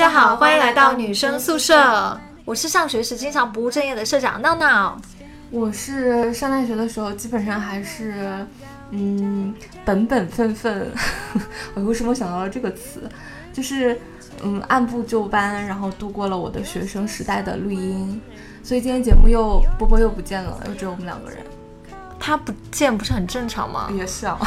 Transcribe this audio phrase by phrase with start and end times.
[0.00, 2.18] 家好，欢迎来到女生宿舍。
[2.46, 4.98] 我是上学时经常不务正业的社长闹闹。
[5.50, 8.46] 我是上大学的时候基本上还是，
[8.92, 10.90] 嗯，本本分分。
[11.76, 13.02] 我为什么想到了这个词？
[13.52, 14.00] 就是
[14.42, 18.18] 嗯，按部就班，然后度过了我的学生时代的绿茵。
[18.62, 21.40] 所以今天节目又波波又不见了，又只有我们两个人。
[22.18, 23.90] 他不见不是很正常吗？
[23.94, 24.38] 也是啊。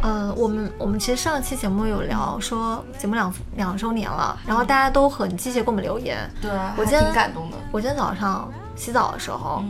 [0.00, 6.18] 呃，我们我们其实上期节目有聊说节目两两周年了，然后大家都很积极给我们留言。
[6.40, 7.56] 对，我今天挺感动的。
[7.72, 9.62] 我今天早上洗澡的时候，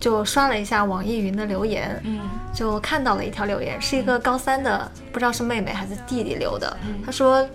[0.00, 2.20] 就刷了一下网易云的留言，嗯，
[2.52, 6.76] 就看到了一条留言，是一个高三的，不知道是妹妹还是弟弟留的。
[7.04, 7.48] 他说，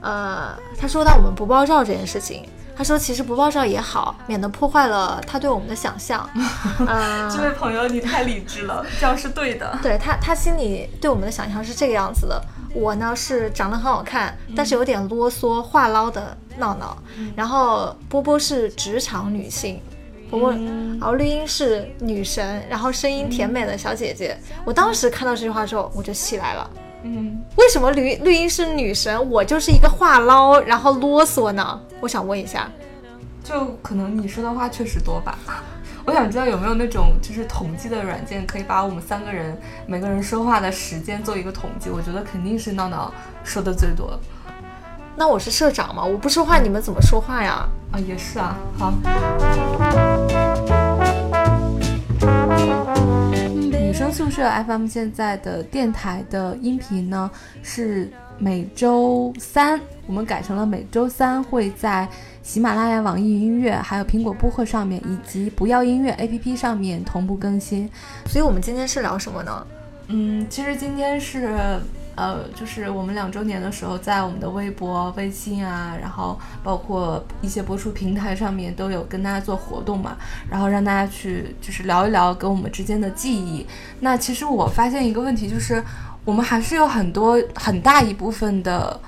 [0.00, 2.48] 呃，他说到我们不爆照这件事情。
[2.76, 6.28] 他说：“其实不爆照也好，免得破坏了他对我们的想象。”
[7.34, 9.76] 这位朋友，你太理智了，这样是对的。
[9.82, 12.42] 对他，他心里对我们的想象是这个样子的。
[12.74, 16.94] 我呢是长得很好看，但是有点啰嗦、话唠的闹闹。
[17.34, 19.80] 然后波波是职场女性，
[20.28, 24.36] 波波，然后绿茵是女神，然后声音甜美的小姐姐。
[24.66, 26.70] 我当时看到这句话之后，我就起来了。
[27.08, 31.80] 嗯，为什么绿绿茵是女神，我就是一个话唠，然后啰嗦呢？
[32.00, 32.68] 我想问一下，
[33.44, 35.38] 就可能你说的话确实多吧？
[36.04, 41.90] 我想知道有没有那种就是统计的软件，可以把我们三个人每个人说话的时间做一个统计。
[41.90, 43.12] 我觉得肯定是闹闹
[43.44, 44.18] 说的最多。
[45.16, 47.66] 那我是社长嘛，我不说话，你们怎么说话呀？
[47.92, 48.56] 啊，也是啊。
[48.78, 48.92] 好。
[54.16, 57.30] 宿舍 FM 现在的电台的音频呢，
[57.62, 62.08] 是每周三，我们改成了每周三会在
[62.42, 67.90] 喜马拉雅、网易音乐、还有苹果播客上面，以及不要音乐 APP 上面同步更新。
[68.24, 69.66] 所以，我们今天是聊什么呢？
[70.06, 71.78] 嗯，其实今天是。
[72.16, 80.16] 呃，就是我们两周年的时候，在我们的微博、微信啊，然后包括一些播出平台上面都有跟大家做活动嘛，
[80.50, 83.66] 然后让大家去就是聊一聊跟我们之间的记忆。
[84.00, 85.84] 那其实我发现一个问题，就是
[86.24, 88.98] 我们还是有很多很大一部分的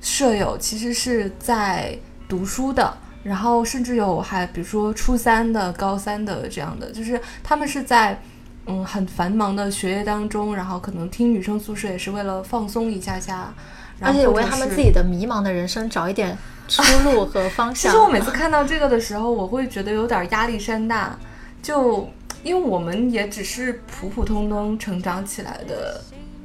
[0.00, 1.98] 舍友其实是在
[2.28, 8.22] 读书的，然后甚至有还比如说初三的、高三的这样的，就是他们是在。
[8.66, 13.52] 嗯，很繁忙的学业当中，然后可能听女生宿舍也是为了放松一下下，
[14.00, 16.36] 而且为他们自己的迷茫的人生找一点
[16.68, 17.90] 出路和方向。
[17.92, 21.18] 其实我每次看到这个的时候，我会觉得有点压力山大，
[21.62, 22.08] 就
[22.42, 26.00] 因为我们也只是普普通通成长起来的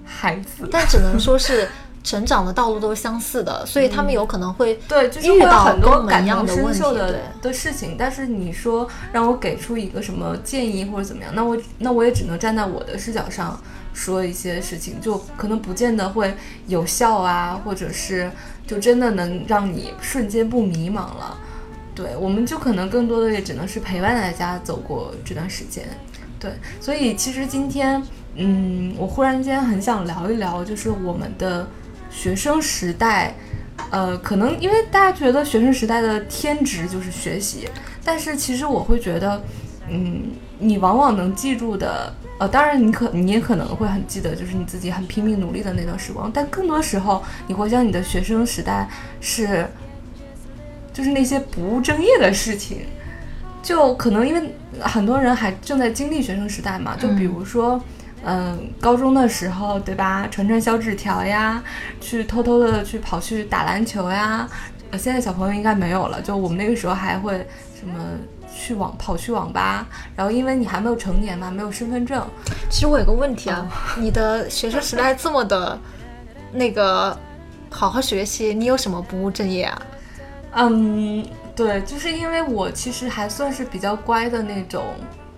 [0.05, 1.67] 孩子，但只能说是。
[2.07, 7.97] 成长的道路都是相似的，所以他们有可能会对，就是遇到很多感同身受的的事情。
[7.99, 13.59] 但是你说让我给出一个什么建议或者怎么样，那我那我也只能站在我的视角上
[13.93, 16.33] 说一些事情，就可能不见得会
[16.67, 18.31] 有效啊，或者是
[18.65, 21.37] 就真的能让你瞬间不迷茫了。
[21.93, 25.83] 对，我们就可能更多的也只能是陪伴大家走过这段时间。
[26.39, 28.01] 对，所以其实今天，
[28.35, 31.67] 嗯，我忽然间很想聊一聊，就是我们的。
[32.17, 33.35] 学生时代，
[33.91, 37.69] 呃，可能因为大家觉得学生时代的天职就是学习，
[38.03, 39.39] 但是其实我会觉得，
[39.87, 40.23] 嗯，
[40.57, 48.89] 你往往能记住的，呃，当然你可你也可能会很记得，就是你自己很拼命努力的那段时光，但更多时候你回想你的学生时代
[49.21, 49.67] 是，
[50.91, 52.79] 就是那些不务正业的事情，
[53.61, 57.75] 就可能因为很多人还正在经历学生时代嘛，就比如说。
[57.75, 57.81] 嗯，
[58.81, 60.27] 高中的时候，对吧？
[60.29, 61.63] 传传小纸条呀，
[62.01, 64.47] 去偷偷的去跑去打篮球呀。
[64.91, 66.21] 呃，现在小朋友应该没有了。
[66.21, 67.45] 就我们那个时候还会
[67.79, 67.93] 什么
[68.53, 72.25] 去网跑去网吧，然后因为你还没有成年嘛，没有身份证。
[72.69, 73.67] 其实我有个问题啊，
[73.97, 75.79] 你的学生时代这么的，
[76.51, 77.17] 那个
[77.69, 79.81] 好好学习，你有什么不务正业啊？
[80.53, 84.83] 嗯，对，就是因为我其实还算是比较乖的那种。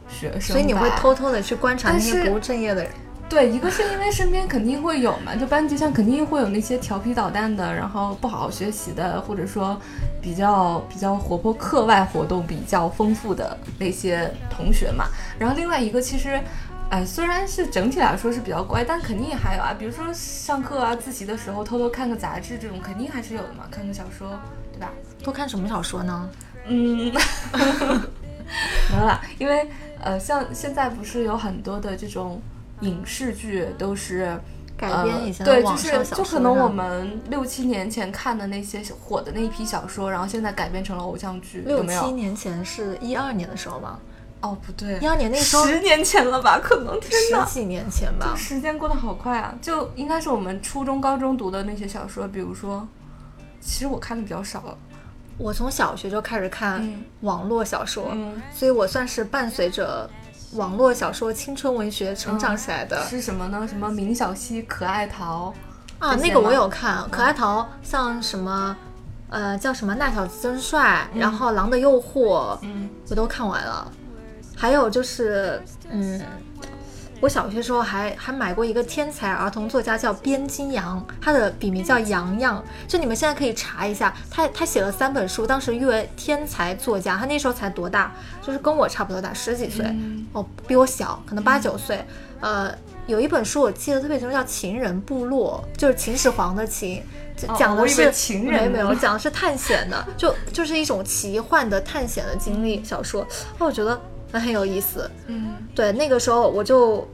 [0.09, 2.91] 学生，所以你会偷偷的去观察那些不务正业的人。
[3.29, 9.79] 对，一个是因为身边肯定会有嘛，就班级上肯定会有那些调皮捣蛋的，然后不好好学习的，或者说
[10.19, 15.05] 比较比较活泼、课外活动比较丰富的那些同学嘛。
[15.37, 16.41] 然后另外一个其实，
[16.89, 24.27] 哎，虽然是整体来说是比较乖，但肯定也还有啊，比如说上课啊、自习的时候偷偷看个杂志这种，肯定还是有的嘛，看个小说，
[24.73, 24.89] 对吧？
[25.23, 26.27] 都看什么小说呢？
[26.65, 27.13] 嗯，
[28.89, 29.69] 没有啦，因为。
[30.01, 32.41] 呃，像现在不是有很多的这种
[32.81, 34.39] 影视剧都是
[34.77, 43.99] 改编以前的网上小说，就可能我们六七年前看的那些火的那一批小说，然后现在改编成了偶像剧，六七年前是一二年的时候吗？
[44.41, 46.57] 哦，不对，一二年那时候十年前了吧？
[46.63, 48.33] 可能天哪，十几年前吧？
[48.37, 49.53] 时间过得好快啊！
[49.61, 52.87] 就应该是我们初中、高中读的那些小说，比如说
[53.59, 54.77] 其实我看的比较少了。
[55.39, 57.03] 我从小学就开始看嗯。
[57.21, 60.07] 网络小说，嗯，所以我算是伴随着
[60.53, 63.03] 网络小说、青春文学成长起来的。
[63.05, 63.67] 是什么呢？
[63.67, 65.53] 什么明晓溪、可爱桃
[65.97, 68.75] 啊，那个我有看，可爱桃像什么，
[69.29, 72.89] 呃，叫什么《那小子真帅》，然后《狼的诱惑》，嗯。
[73.09, 73.91] 我都看完了。
[74.55, 76.21] 还有就是，嗯，
[77.21, 90.25] 我小学时候还还买过一个天才儿童作家叫边金阳，他的笔名叫洋洋，就你们现在可以查一下，他他写了三本书，当时誉为天才作家，他那时候才多大，就是跟我差不多大，十几岁，嗯。
[90.31, 92.03] 哦，比我小，可能八九岁。
[92.39, 92.73] 呃，
[93.05, 97.03] 有一本书我记得特别清楚，叫《情人部落》，就是秦始皇的秦，
[97.57, 103.23] 讲的是、为情人没没有讲的是探险的，就就是一种奇幻的探险的经历小说，
[103.57, 103.99] 哦，我觉得
[104.37, 105.09] 很有意思。
[105.27, 107.07] 嗯对，那个时候我就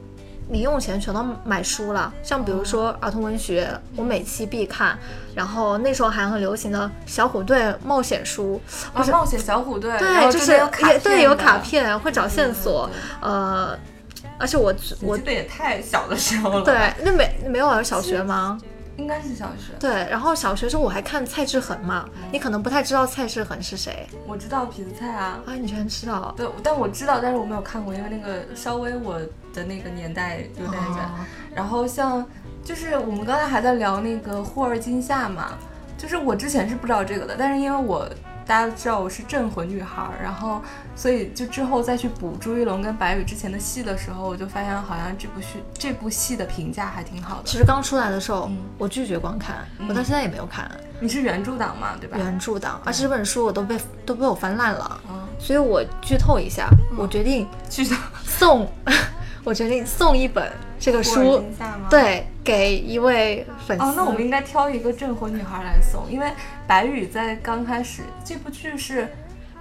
[0.50, 4.98] 零用钱全都买书了，像比如说儿童文学，我每期必看。
[5.34, 8.60] 然后那时候还很流行的小虎队冒险书，
[8.94, 12.88] 啊，冒险小虎队，对，就是也对有卡，片，会找线索，
[13.20, 13.76] 呃，
[14.38, 18.58] 而且我我我记得也太小的时候了，，对那没没有小学吗？
[18.96, 19.72] 应该是小学。
[19.78, 26.34] 对，然后小学时候我还看蔡志恒嘛，你可能不太知道蔡志恒是谁我知道痞子蔡啊，啊，你居然知道？
[26.36, 29.18] 对，但我知道，但是我没有看过，因为那个稍微我
[29.52, 31.04] 的那个年代有点远。
[31.04, 32.22] 哦然后像
[32.62, 35.56] 就是我们刚才还在聊那个霍尔金夏嘛，
[35.96, 38.06] 就是我之前是不知道这个的，但是因为我
[38.46, 40.62] 大家都知道我是镇魂女孩儿，然后
[40.94, 47.42] 所以就之后再去补朱一龙跟白宇之前的戏的时候，我就发现好像这部剧这部戏的评价还挺好的。
[47.44, 50.70] 其实刚出来的时候嗯，我拒绝观看，我到现在也没有看。
[51.00, 52.16] 你是原著党嘛，对吧？
[52.16, 57.96] 原著党，而且这本书我都被都被我翻烂了，嗯，所以我剧透一下，我决定剧透。
[58.24, 58.70] 送，
[59.46, 60.50] 我决定送一本
[60.80, 61.40] 这个书。
[61.88, 63.84] 对，给一位粉丝。
[63.84, 66.28] 哦，那我们应该挑一个镇魂女孩来送，因为
[66.66, 69.06] 白宇在刚开始这部剧是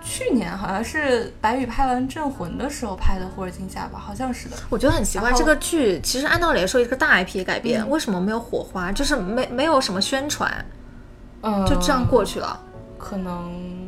[0.04, 4.58] 去年好像是白宇拍完《镇魂》的时候拍的《霍尔金夏》吧，好像是的。
[4.72, 8.92] 我觉得很奇怪，这个剧其实按道理来说一个大 IP 改编，嗯为什么没有火花？
[8.92, 10.66] 就是没没有什么宣传，
[11.44, 12.60] 嗯，就这样过去了。
[12.98, 13.85] 可能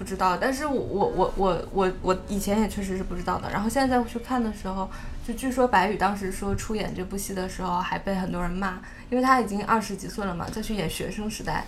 [0.00, 3.50] 不知道，但是我我我我我我以前也确实是不知道的。
[3.50, 4.88] 然后现在再去看的时候，
[5.28, 8.80] 就据说白宇当时说出演这部戏的时候还被很多人骂，
[9.10, 11.66] 因为他已经二十几岁了嘛，再去演学生时代，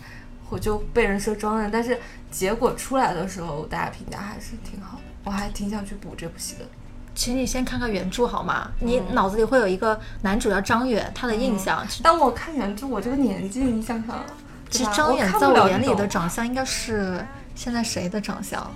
[0.48, 1.70] 我就被人说装嫩。
[1.70, 2.00] 但是
[2.30, 6.64] 结果出来的时候，大家评价还是挺好的，我还挺想去补这部戏的。
[7.14, 8.70] 请你先看看原著好吗？
[8.80, 11.86] 你嗯脑子里会有一个男主叫张远，他的印象。
[11.86, 14.24] 其实当我看原著，我这个年纪，你想想，
[14.70, 17.22] 其实张远在我眼里的长相应该是
[17.54, 18.70] 现在谁的长相？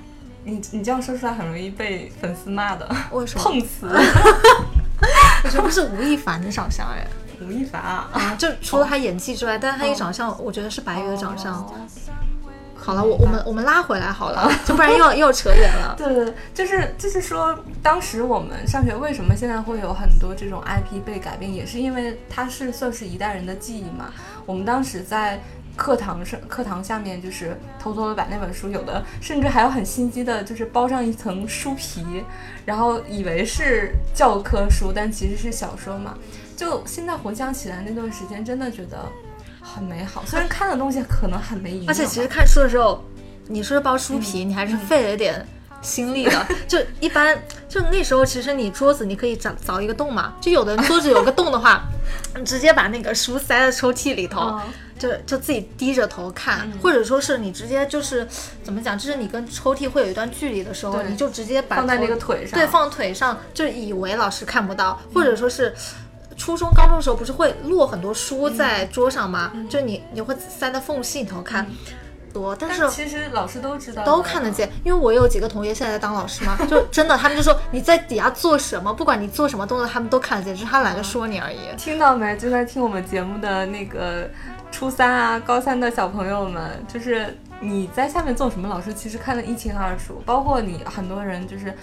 [0.44, 3.42] 你你这样说出来很容易被粉丝骂的，为什么？
[3.44, 3.88] 碰瓷。
[5.44, 7.06] 我觉得是吴亦凡的长相哎。
[7.40, 11.54] 吴亦凡啊，啊，就除了他演技之外，但是他一长相，我觉得是白宇的长相。
[11.54, 11.74] 哦
[12.78, 15.96] 好了，我我们我们拉回来好了，就不然又又扯远了。
[15.98, 24.12] 对对对，就是就是说，当时我们上学为什么现在会有很多这种 IP 被改变，也是因为它是算是一代人的记忆嘛。
[24.44, 25.40] 我们当时在
[25.76, 32.04] 课堂上，课堂下面就是偷偷的把那本书，有的甚至还有很心机的，就是包上一层书皮，
[32.64, 36.16] 然后以为是教科书，但其实是小说嘛。
[36.56, 39.06] 就现在回想起来，那段时间真的觉得
[39.60, 43.04] 很美好，虽然看的东西可能很没营养，而且其实看书的时候，
[43.46, 45.46] 你说是包书皮，你还是费了一点
[45.82, 46.46] 心力的。
[46.66, 47.36] 就一般，
[47.68, 51.84] 就那时候其实你桌子你可以凿凿一个洞嘛，就有的人桌子有个洞的话，
[52.36, 54.60] 你 直接把那个书塞在抽屉里头，嗯
[54.98, 58.26] 就就自己低着头看，或者说是你直接就是
[58.62, 65.74] 怎么讲，就是你跟抽屉会有一段距离的时候，你就直接把放在那个腿上，对，放腿上，就以为老师看不到，或者说是。
[66.38, 69.50] 初中、高中的时候不是会落很多书在桌上吗？
[69.70, 71.66] 就你你会塞在缝隙里头看，
[72.36, 74.50] 多，但是但其实老师都知道，都看得。
[74.50, 74.70] 见。
[74.84, 81.58] 因为我有几个同学现在在当老师嘛，就真的他们就说你在底下做什么，不管你做什么动作，他们都看得见，只是他懒得说你而已。
[81.76, 82.36] 听到没？
[82.36, 84.30] 就在听我们节目的那个
[84.72, 90.22] 初三啊、高三的小朋友们，就是你在下面做什么，老师其实看得一清二楚。
[90.24, 91.74] 包括你很多人就是。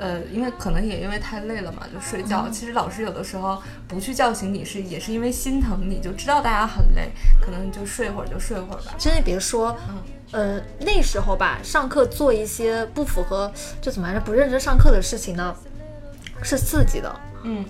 [0.00, 2.48] 呃，因为可能也因为太累了嘛，就睡觉。
[2.48, 8.94] 其实老师有的时候不去叫醒你是，也是因为心疼你，就知道大家很累，可能就睡会儿就睡会儿吧。
[8.98, 9.98] 真的别说，嗯
[10.32, 13.52] 呃，那时候吧，上课做一些不符合
[13.82, 15.54] 就怎么来着不认真上课的事情呢，
[16.42, 17.20] 是刺激的。
[17.42, 17.62] 嗯，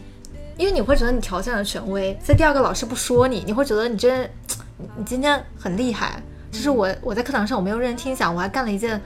[0.56, 4.30] 因为你会觉得你挑战了权威，在第二个老师不说你，你会觉得你真，
[4.78, 6.22] 你你今天很厉害。
[6.52, 9.00] 就是我我在课堂上我没有认真听讲，我还干了一件呃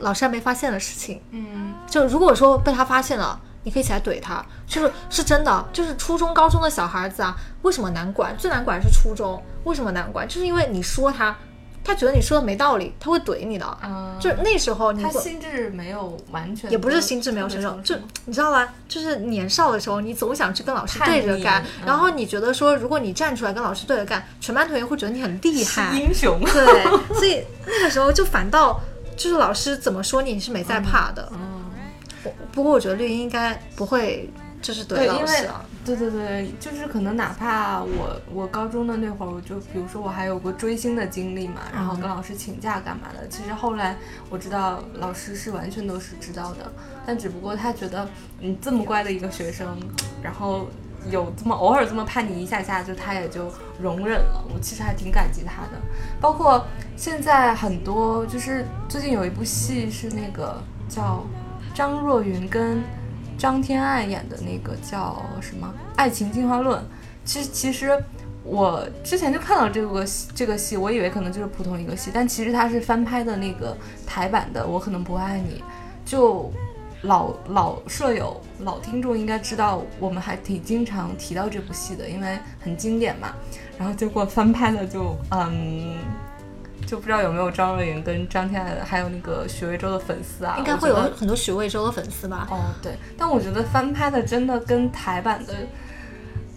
[0.00, 1.20] 老师还没发现的事情。
[1.30, 8.34] 嗯，就如果说被他发现了，你可以起来怼他，就是是真的，就是初中、高中的小孩子啊，为什么难管？
[8.36, 10.26] 最难管是初中，为什么难管？
[10.26, 11.36] 就是因为你说他，
[11.84, 13.78] 他觉得你说的没道理，他会怼你的。
[13.82, 18.68] 嗯，就那时候你他心智没有完全，也不是心智没有成熟，就你知道吗？
[18.88, 26.40] 就是年少的时候，你总想去跟老师对着干，然后你觉得说，如果你站出来跟老师对着干，全班同学会觉得你很厉害，英雄。
[26.40, 28.80] 对，所以那个时候就反倒
[29.18, 31.30] 就是老师怎么说你，你是没在怕的。
[31.34, 31.64] 嗯，
[32.52, 34.30] 不过我觉得绿茵应该不会
[34.62, 35.64] 就是怼老师啊。
[35.84, 43.26] 对对对，就是可能哪怕我我高中的那会儿，我就比如说我还有过追星的经历嘛，然后跟老师请假干嘛的。
[43.28, 43.96] 其实后来
[44.28, 46.70] 我知道老师是完全都是知道的，
[47.06, 48.06] 但只不过他觉得
[48.38, 49.78] 你这么乖的一个学生，
[50.22, 50.68] 然后
[51.10, 53.50] 有这么偶尔这么叛逆一下下，就他也就
[53.80, 54.44] 容忍了。
[54.52, 55.80] 我其实还挺感激他的。
[56.20, 61.24] 包括现在很多，就是最近有一部戏是那个叫
[61.74, 62.82] 张若昀跟。
[63.38, 66.76] 张天爱演的那个叫什么《爱情进化论》，
[67.24, 67.96] 其实其实
[68.42, 75.60] 我之前就看到这个这个戏，我以为可能就是普通一个戏，但其实它是翻拍的那个台版的《我可能不爱你》，
[76.04, 76.52] 就
[77.02, 83.34] 老老舍友、老听众应该知道，我们还挺经常提到这部戏的，因为很经典嘛。
[83.78, 85.96] 然后结果翻拍的就嗯。
[86.86, 90.54] 就不知道有没有张若昀跟张天爱，还有那个许魏洲的粉丝啊？
[90.56, 92.48] 应该会有很多许魏洲的粉丝吧？
[92.50, 92.92] 哦，对。
[93.14, 95.54] 但我觉得翻拍的真的跟台版的，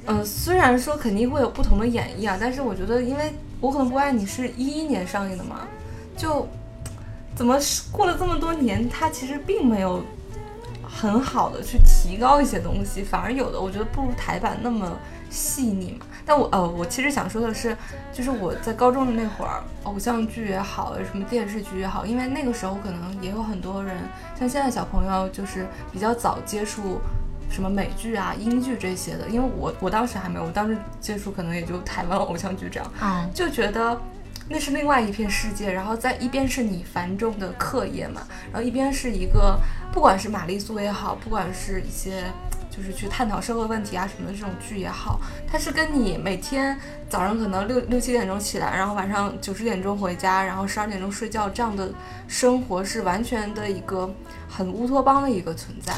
[0.05, 5.67] 呃，虽然说肯定会有不同的演绎啊，但是我觉得，因为我可能不爱你是一一年上映的嘛，
[6.15, 6.47] 就
[7.35, 7.59] 怎么
[7.91, 10.01] 过了这么多年，它其实并没有
[10.93, 14.91] 很好的去提高一些东西，反而有的我觉得不如台版那么
[15.29, 16.05] 细腻嘛。
[16.25, 17.75] 但我呃，我其实想说的是，
[18.13, 23.97] 就是我在高中的那会儿，偶像剧也好，什么电视剧也好，因为那个时候可能也有很多人，
[24.37, 27.01] 像现在小朋友就是比较早接触
[27.49, 33.99] 什么美剧啊、英剧这些的，因为我我当时还没有，我当时接触可能也就台湾偶像剧这样，嗯，就觉得
[34.51, 39.57] 那是另外一片世界，然后在一边是你繁重的课业嘛，然后一边是一个，
[39.93, 42.25] 不管是玛丽苏也好，不管是一些。
[42.73, 46.79] 就是去探讨社会问题啊什么的这种剧也好，它是跟你每天
[47.09, 51.91] 早上可能六六七点钟起来，然后晚上九十点钟回家，然后十二点钟睡觉这样的
[52.29, 54.09] 生活是完全的一个
[54.47, 55.93] 很乌托邦的一个存在。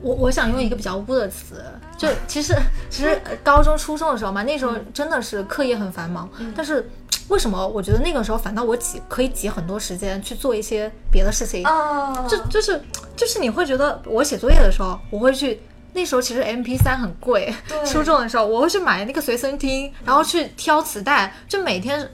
[0.00, 1.62] 我我想用一个比较污的词，
[1.98, 2.56] 就其实
[2.88, 6.88] 其实高中初中的时候嘛，那时候真的是课业很繁忙，但是
[7.30, 12.26] 为什么我觉得那个时候反倒我挤可以挤很多时间去做一些别的事情啊？
[12.28, 12.82] 就就是
[13.16, 15.62] 就是你会觉得我写作业的时候，我会去
[15.94, 17.54] 那时候其实 M P 三很贵，
[17.86, 22.10] 初中的时候我会去买那个随身听，然后去挑磁带，就每天。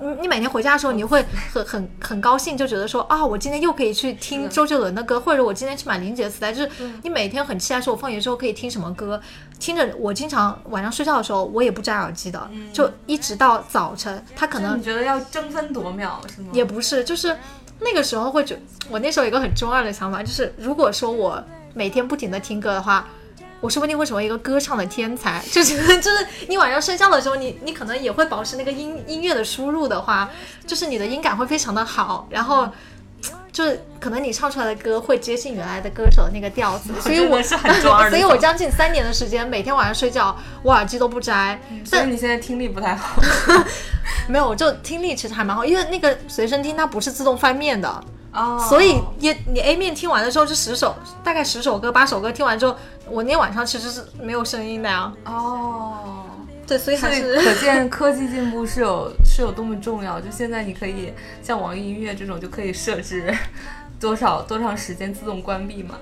[0.00, 6.70] 你你每天回家的时候，你会很很很高兴，就觉得说啊，我今天又可以去听周杰伦的歌，或者我今天去买林杰的磁带，就是
[7.02, 9.20] 你每天很期待说，我放学之后可以听什么歌，
[9.58, 14.24] 听着我经常晚上睡觉的时候，我也不摘耳机的，就一直到早晨。
[14.34, 16.48] 他可能你觉得要争分夺秒是吗？
[16.52, 17.36] 也不是，就是
[17.78, 18.58] 那个时候会觉，
[18.90, 21.42] 我那时候有一个很中二的想法，就是如果说我
[21.74, 23.06] 每天不停的听歌的话。
[23.60, 30.30] 我说不定会成为一个歌唱的天才，就是 就是你晚上睡觉的时候，你你可能也会保持那个音音乐的输入的话，
[30.66, 32.68] 就是你的音感会非常的好，然后
[33.52, 43.20] 就是可能你唱出来的歌会接近原来的歌手的那个调子， 所以我是很抓所以我将近三年的时间，每天晚上睡觉我耳机都不摘，所以你现在听力不太好，
[44.28, 48.02] 没有，我就听力其实还蛮好，因为那个随身听它不是自动翻面的。
[48.32, 50.94] 哦，所以你你 A 面听完的时候这十首，
[51.24, 52.76] 大概十首歌八首歌听完之后，
[53.08, 55.12] 我那天晚上其实是没有声音的呀。
[55.24, 56.24] 哦，
[56.66, 60.20] 对，所以还是可见科技进步是有 是有多么重要。
[60.20, 63.34] 就现在你可以像网易音乐这种就可以设置
[63.98, 65.96] 多少多长时间自动关闭嘛。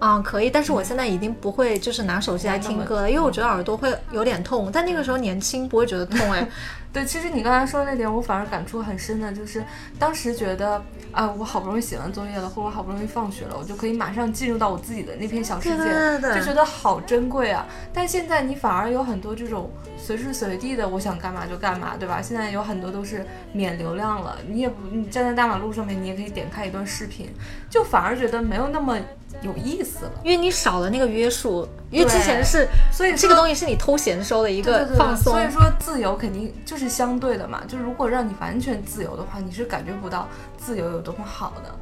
[0.00, 4.68] 嗯，可以，但是我现在已经不会就是拿手机来听歌了，因为我觉得耳朵会有点痛。
[4.70, 6.46] 但那个时候年轻不会觉得痛哎。
[6.92, 9.64] 对，其实你刚才说的那点，我反而感触很深的，就是
[9.98, 17.66] 当时觉得啊，我好不容易写完作业了，或者我好不容易放学了，我就可以马上进入到我自己的那片小世界，就觉得好珍贵啊。
[17.94, 22.20] 但现在你反而有很多这种随时随地的，我想干嘛就干嘛，对吧？
[22.20, 27.30] 现在有很多都是免流量了，你也不，你站在大马路上面，你也可以点开一段视频，
[27.70, 28.98] 就反而觉得没有那么。
[29.40, 35.32] 有意思了，因为你少了那个约束，因为之前是，所以这个东西是你偷闲时候的一个放松。
[35.32, 41.74] 所以说自由肯定就是相对的嘛，就如果让你完全自由的话，你是感觉不到自由有多么好的。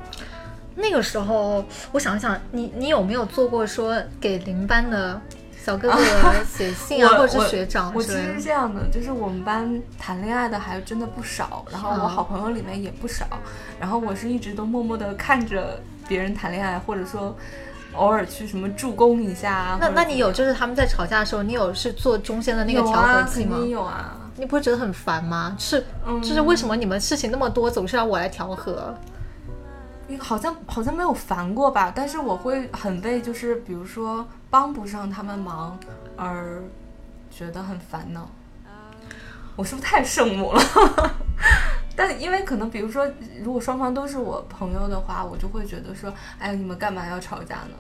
[0.75, 5.21] 那个时候，我想想，你你有没有做过说给邻班的
[5.65, 5.99] 小哥哥
[6.45, 7.93] 写信啊，或者是学长？
[7.95, 13.27] 我其实是这样的，就是我们班谈恋爱的还真的不少，然后我好朋友里面也不少，
[13.79, 15.81] 然后我是一直都默默的看着。
[16.09, 17.33] 别人谈恋爱，或者说
[17.93, 19.79] 偶尔去什么助攻一下啊？
[19.81, 23.59] 那那你有就是他们在吵架的时候，你有是做中间的那个调和剂吗？
[23.65, 25.55] 有啊，你不会觉得很烦吗？
[25.59, 28.95] 是，嗯就是为什么你们事情那么多，总是要我来调和？
[30.09, 35.79] 你好像好像没有烦过吧，但是我会很为就是比如说帮不上他们忙
[36.17, 36.63] 而
[37.31, 38.29] 觉得很烦恼。
[39.57, 40.63] 我是不是太圣母了？
[41.95, 43.07] 但因为可能比如说，
[43.45, 47.77] 如果双方都是我朋友的话，我就会觉得说，哎呀，你们干嘛要吵架呢？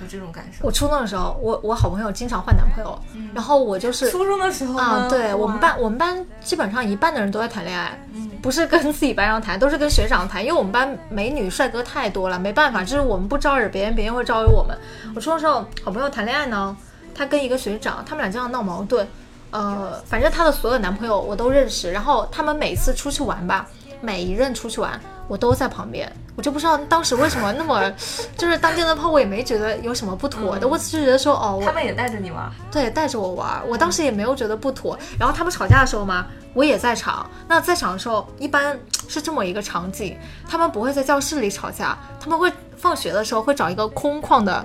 [0.00, 0.66] 就这种感受。
[0.66, 2.98] 我初中的时候，我我好朋友经常换男朋友，
[3.34, 14.76] 然后我就是初中的时候啊，对我们班我们班基本上一半的人都在谈恋爱，嗯不是跟自己班上谈，都是跟学长谈，因为我们班美女帅哥太多了，没办法，就是我们不招惹别人，别人会招惹我们。
[15.14, 16.76] 我初中的时候好朋友谈恋爱呢，
[17.14, 19.06] 她跟一个学长，他们俩经常闹矛盾，
[19.50, 23.66] 呃，反正她的所有男朋友我都认识，然后他们每次出去玩吧，
[24.00, 26.10] 每一任出去玩我都在旁边。
[26.36, 27.90] 我就不知道当时为什么那么，
[28.36, 32.50] 就是当电灯泡，我也没觉得有什么不妥的，我只是觉得说，哦，他们也带着你玩。
[32.70, 34.98] 对，带着我玩儿，我当时也没有觉得不妥。
[35.18, 37.28] 然后他们吵架的时候嘛，我也在场。
[37.48, 38.78] 那在场的时候，一般
[39.08, 40.16] 是这么一个场景，
[40.46, 44.64] 他们不会在教室里吵架，他们会放学的时候会找一个空旷的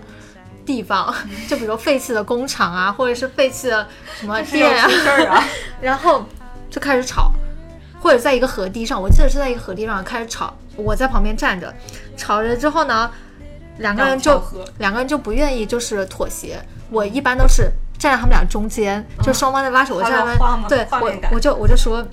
[0.65, 1.15] 地方，
[1.47, 3.87] 就比如废弃的工厂啊，或者是废弃的
[4.19, 5.43] 什么店啊出，事儿啊！
[5.79, 6.25] 然后
[6.69, 7.31] 就开始吵，
[8.01, 11.73] 或者在一个河堤上，我记得是在一个河堤上开始吵，我在旁边站着，
[12.17, 13.09] 吵着之后呢，
[13.77, 14.41] 两个人就
[14.79, 22.05] 两个人就不愿意就是妥协，我一般都是站在他们俩中间，就双方在拉手，我站在那有画吗对我我就我就说。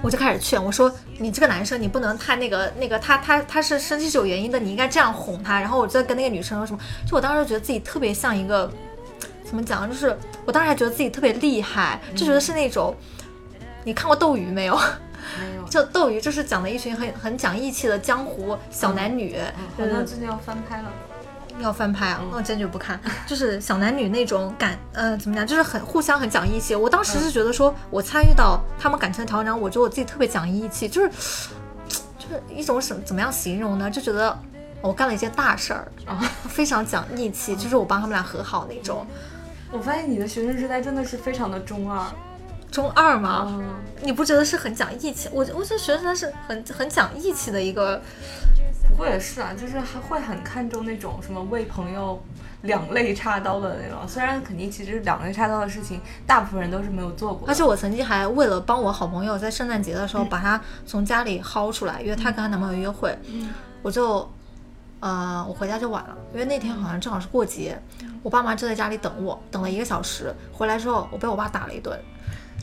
[0.00, 0.88] 我就开始劝我说
[1.18, 8.70] ：“你这个男生，你不能太那个那个，他他他是生气是有原因的，你应该这样哄他。”然后我就跟那个女生说什么，就我当时觉得自己特别像一个
[9.44, 12.94] 怎么讲，就是我当时还觉得自己特别厉害，就觉得是那种，
[13.84, 14.76] 你看过《斗鱼》没有？
[14.76, 19.36] 没有， 就《斗鱼》就是讲的一群很很讲义气的江湖小男女，
[19.76, 20.90] 好像最近要翻拍了。
[21.60, 23.00] 要翻拍啊，那我坚决不看。
[23.26, 26.72] 就是小男女那种感， 呃，怎么讲，就是很互相很讲义气。
[26.74, 31.10] 我当时是觉得说，我参与到他们感情的调整，我觉得我自己特别讲义气，就是
[32.16, 33.90] 就是一种什么怎么样形容呢？
[33.90, 34.38] 就觉得
[34.80, 35.88] 我干了一件大事儿，
[36.48, 39.04] 非常讲义气，就是我帮他们俩和好那种。
[39.72, 42.06] 我发现你的学生时代真的是非常的中二。
[42.70, 43.46] 中二吗？
[43.48, 45.28] 嗯，你不觉得是很讲义气？
[45.32, 48.00] 我我觉得学生是很很讲义气的一个，
[48.88, 52.22] 不过也是啊，就是还会很看重那种什么为朋友
[52.62, 54.06] 两肋插刀的那种。
[54.06, 57.48] 虽然肯定其实两肋插刀的事情，大部分人都是没有做过。
[57.48, 63.16] 而且我曾经还为了帮我好朋友在圣诞节的时候把她从家里薅出来，因为她跟她男朋友约会，
[63.82, 64.28] 我就，
[65.00, 67.80] 呃，我回家就晚了，因为那天好像正好是过节，
[68.22, 71.98] 我爸妈就在家里等我，等了一个小时，回来之后我被我爸打了一顿，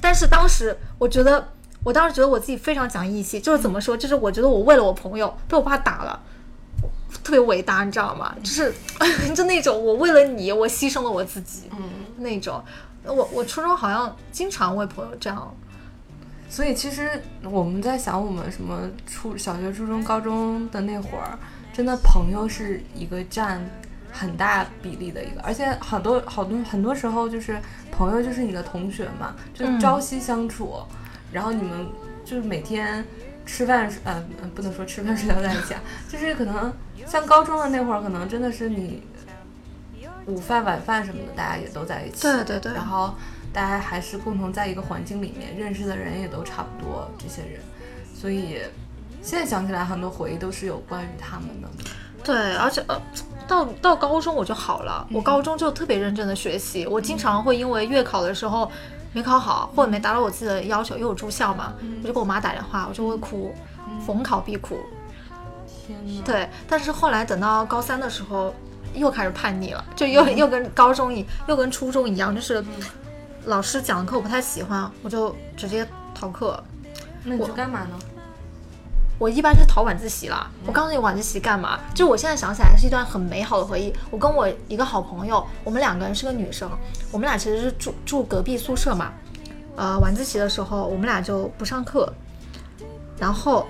[0.05, 1.43] 但是当时我觉得，
[1.83, 6.21] 我当时觉得我自己非常讲义气，就是怎么说，就是我觉得我为了我朋友被我爸打了。
[7.23, 8.35] 特别伟大，你知道吗？
[8.43, 8.71] 就是
[9.33, 12.63] 就那种我为了你，我牺牲了我自己，嗯，那种。
[13.03, 15.51] 我我初中好像经常为朋友这样，
[16.49, 17.09] 所以其实
[17.41, 21.35] 我们在想，我们什么初小学、初中、高中的那会儿，
[21.73, 23.59] 真的朋友是一个占
[24.17, 27.60] 很大比例的一个，而且好多好多很多时候就是
[27.91, 30.82] 朋友就是你的同学嘛，就嗯朝夕相处，
[31.34, 31.86] 然后你们
[32.23, 33.04] 就是每天
[33.45, 36.71] 吃饭，呃，呃不能说吃饭睡觉在一起啊，就是可能
[37.06, 39.04] 像高中的那会儿，可能真的是你
[40.28, 42.71] 午饭、晚饭什么的，大家也都在一起，对对对。
[42.73, 43.13] 然后
[43.51, 47.60] 大家还是共同在一个环境里面认识的人也都差不多，这些人，
[48.15, 48.60] 所以
[49.21, 51.67] 现在想起来，很多回忆都是有关于他们的。
[52.23, 52.99] 对，而且呃，
[53.47, 58.71] 到到高中我就好了，我高中就特别认真的学习，我经常会因为月考的时候
[59.13, 63.53] 没考好或者没达到我自己的要求，因为我住校嘛，我就给我妈打电话，我就会哭，
[64.05, 64.77] 逢考必哭。
[66.23, 68.53] 对，但是后来等到高三的时候，
[68.93, 72.63] 又开始叛逆了，就又又跟高中一又跟初中一样，就是
[73.45, 76.62] 老师讲的课我不太喜欢，我就直接逃课。
[77.23, 77.45] 那你。
[77.45, 77.99] 去干嘛呢？
[79.17, 80.49] 我一般是逃晚自习啦。
[80.65, 81.80] 我告诉你晚自习干嘛？
[81.93, 83.93] 就我现在想起来是一段很美好的回忆。
[84.10, 86.69] 我跟我一个好朋友，我们两个人是个女生，
[87.12, 89.13] 我们俩其实是住住隔壁宿舍嘛。
[89.78, 92.12] 呃，晚自习的时候我们俩就不上课，
[93.17, 93.65] 然后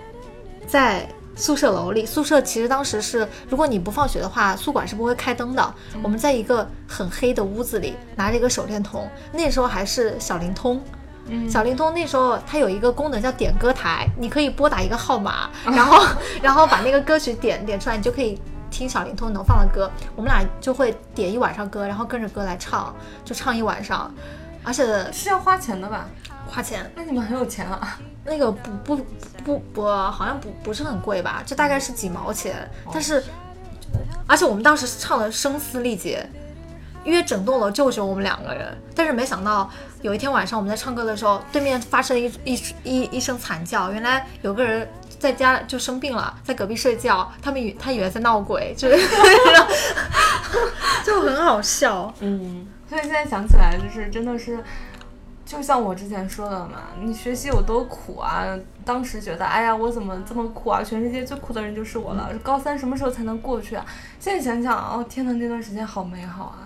[0.67, 5.73] 在宿舍楼里，宿舍其实当时是，如果你不放学的话，宿管是不会开灯的。
[6.01, 10.81] 我们在一个很黑的屋子里，拿着一个手电筒，那时候还是小灵通。
[11.27, 16.05] 嗯小灵通那时候它有一个功能叫点歌台，你可以拨打一个号码， 然后
[16.41, 19.89] 然后把那个歌曲点点出来，你就可以听小灵通能放的歌。
[20.15, 24.13] 我们俩就会点一晚上歌，然后跟着歌来唱，就唱一晚上，
[24.63, 26.07] 而且是要花钱的吧？
[26.47, 26.91] 花钱。
[26.95, 27.97] 那你们很有钱啊！
[28.23, 29.05] 那个不不
[29.43, 33.23] 不不，好像不不是很贵吧，就大概是几毛钱，但是，
[34.27, 36.27] 而且我们当时唱的声嘶力竭，
[37.05, 39.69] 因为整栋楼就只有我们两个人，但是没想到
[40.01, 44.87] 有一天晚上我们在唱歌的时候，对面发生了一一一一声惨叫，原来有个人
[45.19, 48.97] 在家就生病了，在隔壁睡觉，他们以他以为在闹鬼，就是
[51.05, 52.11] 就很好笑。
[52.19, 54.59] 嗯，所以现在想起来，就是真的是，
[55.45, 58.45] 就像我之前说的嘛，你学习有多苦啊？
[58.83, 60.83] 当时觉得，哎呀，我怎么这么苦啊？
[60.83, 62.29] 全世界最苦的人就是我了。
[62.43, 63.85] 高三什么时候才能过去啊？
[64.19, 66.64] 现在想想，哦，天呐，那段时间好美好啊！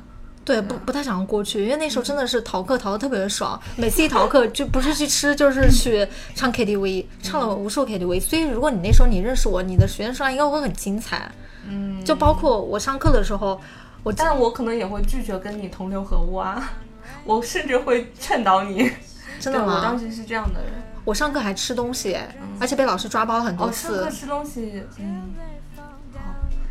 [0.50, 8.20] 对，不不太想要过去，因为那时候真的是逃课逃的特别的爽，每次一逃课就不是去吃，就是去唱 KTV，唱了无数 KTV。
[8.20, 11.32] 所以如果你那时候你认识我，你的学生生涯应该会很精彩。
[11.68, 13.62] 嗯，就包括我上课的时候，
[14.02, 16.72] 我但我可能也会拒绝跟你同流合污啊，
[17.26, 18.92] 我甚至会劝导你。
[19.40, 20.00] 真的吗我当？
[20.00, 20.74] 时是这样的人。
[21.06, 22.18] 我上课还吃东西，
[22.60, 25.32] 而且被老师抓包了很多次哦，上课，吃东西，嗯，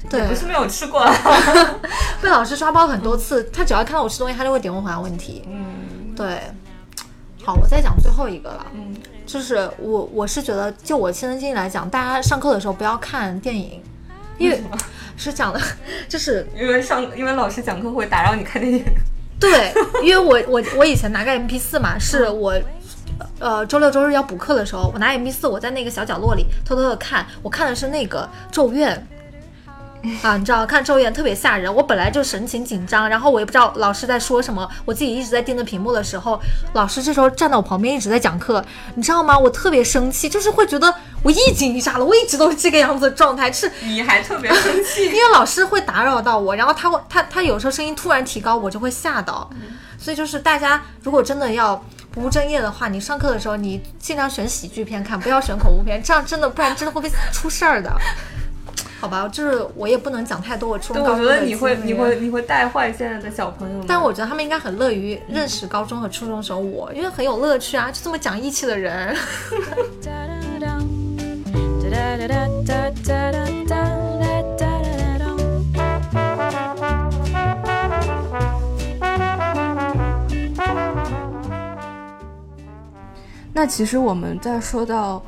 [0.09, 1.13] 对不是没有吃过啊。
[2.23, 3.43] 被老师抓包很多次。
[3.53, 5.43] 他只要看到我吃东西，他就会点我回答问题。
[5.49, 6.41] 嗯对，
[7.45, 8.67] 好，我再讲最后一个了。
[8.75, 8.95] 嗯
[9.27, 13.83] 就是我我是觉得，就我亲身经历来讲，大家上课的时候不要看电影，
[14.39, 14.63] 因为
[15.17, 15.61] 是讲的，
[16.09, 18.85] 就是因为上因为老师讲课会打扰你看电影。
[19.39, 22.55] 对，因为我我我以前拿个 MP 四嘛，是我。
[23.41, 28.97] 呃，周六周日要补课的时候，我拿 MP 四我在那个小角落里偷偷的看，我看的是那个《咒怨》
[30.23, 36.41] 啊，你知道看《咒怨》特别吓人，我本来就神情紧张，然后我也不知道老师在说什么，我自己一直在盯着屏幕的时候，
[36.75, 39.39] 老师这时候站到我旁边一直在讲课，你知道吗？
[39.39, 45.13] 我特别生气，就是会觉得我一惊一乍了，我一直都是这个样子的状态，是你还特别生气 因。
[45.13, 49.51] 为老师会打扰到我，然后他会他他有时候声音突然提高，我就会吓到。
[49.99, 57.93] 所以就是大家如果真的要不务正业的话，你上课的时候你尽量选喜剧片看，不要选恐怖片，这样真的不然真的会被 出事儿的。
[59.01, 63.85] 好吧，就是我也不能讲太多我初对，中、高中的我觉得你会你会你会带坏现在的小朋友们。
[63.87, 69.17] 但我觉得他们应该很乐于认识高中和初中的时候我，因为很有乐趣啊，就这么讲义气的人。
[83.55, 85.21] 那其实我们在说到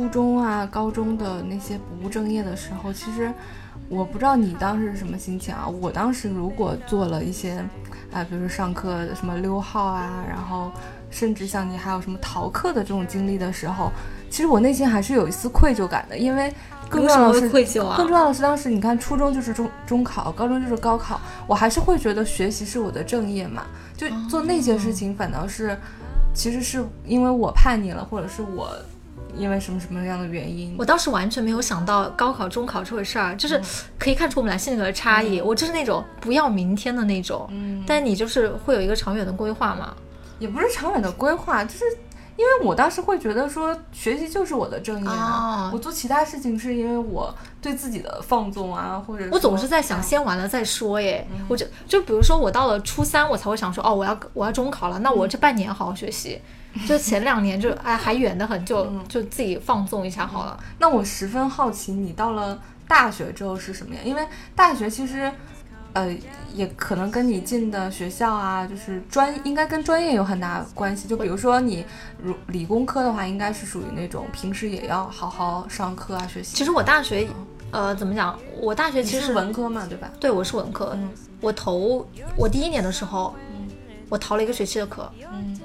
[0.00, 3.30] 初中啊、高中的那些不务正业的时候，其实
[3.90, 5.68] 我不知道你当时是什么心情啊。
[5.68, 7.62] 我当时如果做了一些，
[8.10, 10.72] 啊、比如说上课什么溜号啊，然后
[11.10, 13.92] 甚至像你还有什么逃课的这种经历的时候，
[14.30, 16.50] 其实我内心还是有一丝愧疚感的，因为
[16.88, 23.64] 更重要的是愧疚啊更重要的是，当时你看，初中就是中中考，高中就是高考，我还是会觉得学习是我的正业嘛，
[23.98, 25.78] 就做那些事情反倒是，
[26.32, 28.74] 其实是因为我叛逆了，或者是我
[29.36, 33.60] 因为什么什么样的原因我，当时完全没有想到高考、中考这回事儿，就是
[33.98, 35.40] 可以看出我们俩性格的差异。
[35.40, 39.94] 我就是那种不要明天的那种，嗯，但你就是会有一个长远的规划嘛。
[40.38, 41.84] 也不是长远的规划，就是
[42.40, 51.26] 因为我当时会觉得说学习就是我的正业啊，哦我做其他事情是因为我对自己的放纵啊，或者我总是在想，啊先完了再说耶。
[51.48, 56.40] 我就就比如说，我到了初三，我才会想说，哦，我要我要中考了，那我这半年好好学习。
[56.88, 60.58] 就前两年就哎还远得很，就就自己放纵一下好了。
[60.78, 64.02] 那我十分好奇，你到了大学之后是什么样？
[64.02, 65.30] 因为大学其实，
[65.92, 66.16] 呃，
[66.54, 71.08] 也可能跟你进的学校啊，就是专应该跟专业有很大关系。
[71.08, 71.84] 就比如说你
[72.22, 76.56] 如理工科的话，应该是属于那种平时也要好好上课啊，学习。
[76.56, 77.28] 其实我大学，
[77.72, 78.38] 呃，怎么讲？
[78.60, 80.10] 我大学其实文科嘛，对吧？
[80.20, 80.92] 对我是文科。
[80.94, 81.08] 嗯
[81.40, 83.34] 我头我第一年的时候，
[84.10, 85.10] 我逃了一个学期的课。
[85.32, 85.58] 嗯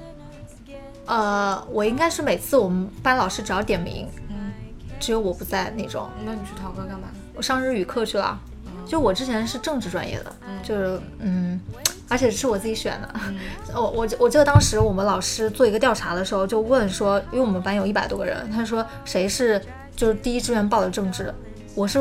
[1.04, 4.52] 呃，我应该是每次我们班老师只要点名，嗯，
[4.98, 6.08] 只有我不在那种。
[6.24, 7.08] 那你去逃课干嘛？
[7.34, 8.40] 我上日语课去了。
[8.86, 11.60] 就我之前是政治专业的，就是嗯，
[12.08, 13.14] 而且是我自己选的。
[13.74, 19.60] 我我我记得当时我们老师做一个调查的时候，就问说，因为我们班有一百多个人，他说谁是
[19.94, 21.34] 就是第一志愿报的政治，
[21.74, 21.98] 我是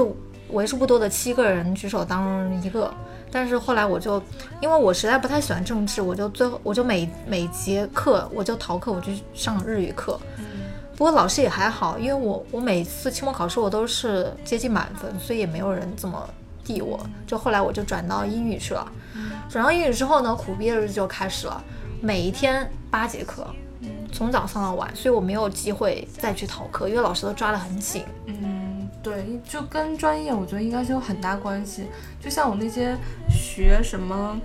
[0.51, 2.93] 为数不多的七个人举手当中一个。
[3.31, 4.21] 但是后来我就，
[4.61, 10.17] 因为我实在不太喜欢政治，我就最后我就每每节课我就逃课，我就上日语课。
[10.95, 16.29] 不过老师也还好，因为我我每次期末考试我都是接近满分，所以也没有人怎么
[16.65, 16.99] 地我。
[17.25, 18.91] 就后来我就转到英语去了，
[19.47, 21.63] 转到英语之后呢，苦逼的日子就开始了，
[22.01, 23.47] 每一天八节课，
[24.11, 28.03] 从早上到晚，所以我没有机会再去逃课，因为老师都抓得很紧。
[28.25, 31.87] 嗯，对，就跟专业我觉得应该是有很大关系。
[32.19, 32.97] 就像我那些
[33.29, 34.39] 学什么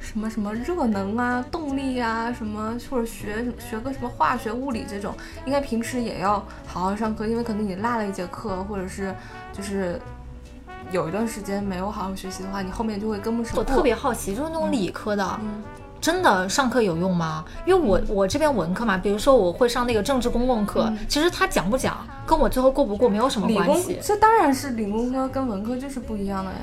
[0.00, 9.14] 什么什么热能啊、动力啊，什么或者学学个什么化学、物理这种，应该平时也要好好上课，因为可能你落了一节课，或者是
[9.52, 10.00] 就是
[10.90, 13.54] 有一段时间没有好好学习的话，你后面就会跟不上。
[13.56, 15.62] 我特别好奇，就是那种理科的，嗯
[16.00, 17.44] 真的上课有用吗？
[17.66, 21.94] 因为我我这边文科嘛，比如说我会上那个政治公共课，其实他讲不讲
[22.26, 23.98] 跟我最后过不过没有什么关系。
[24.02, 26.58] 这当然是理工科跟文科就是不一样的呀。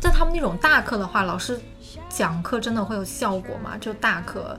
[0.00, 1.60] 在他们那种大课的话，老师
[2.08, 3.76] 讲课真的会有效果吗？
[3.80, 4.58] 就大课，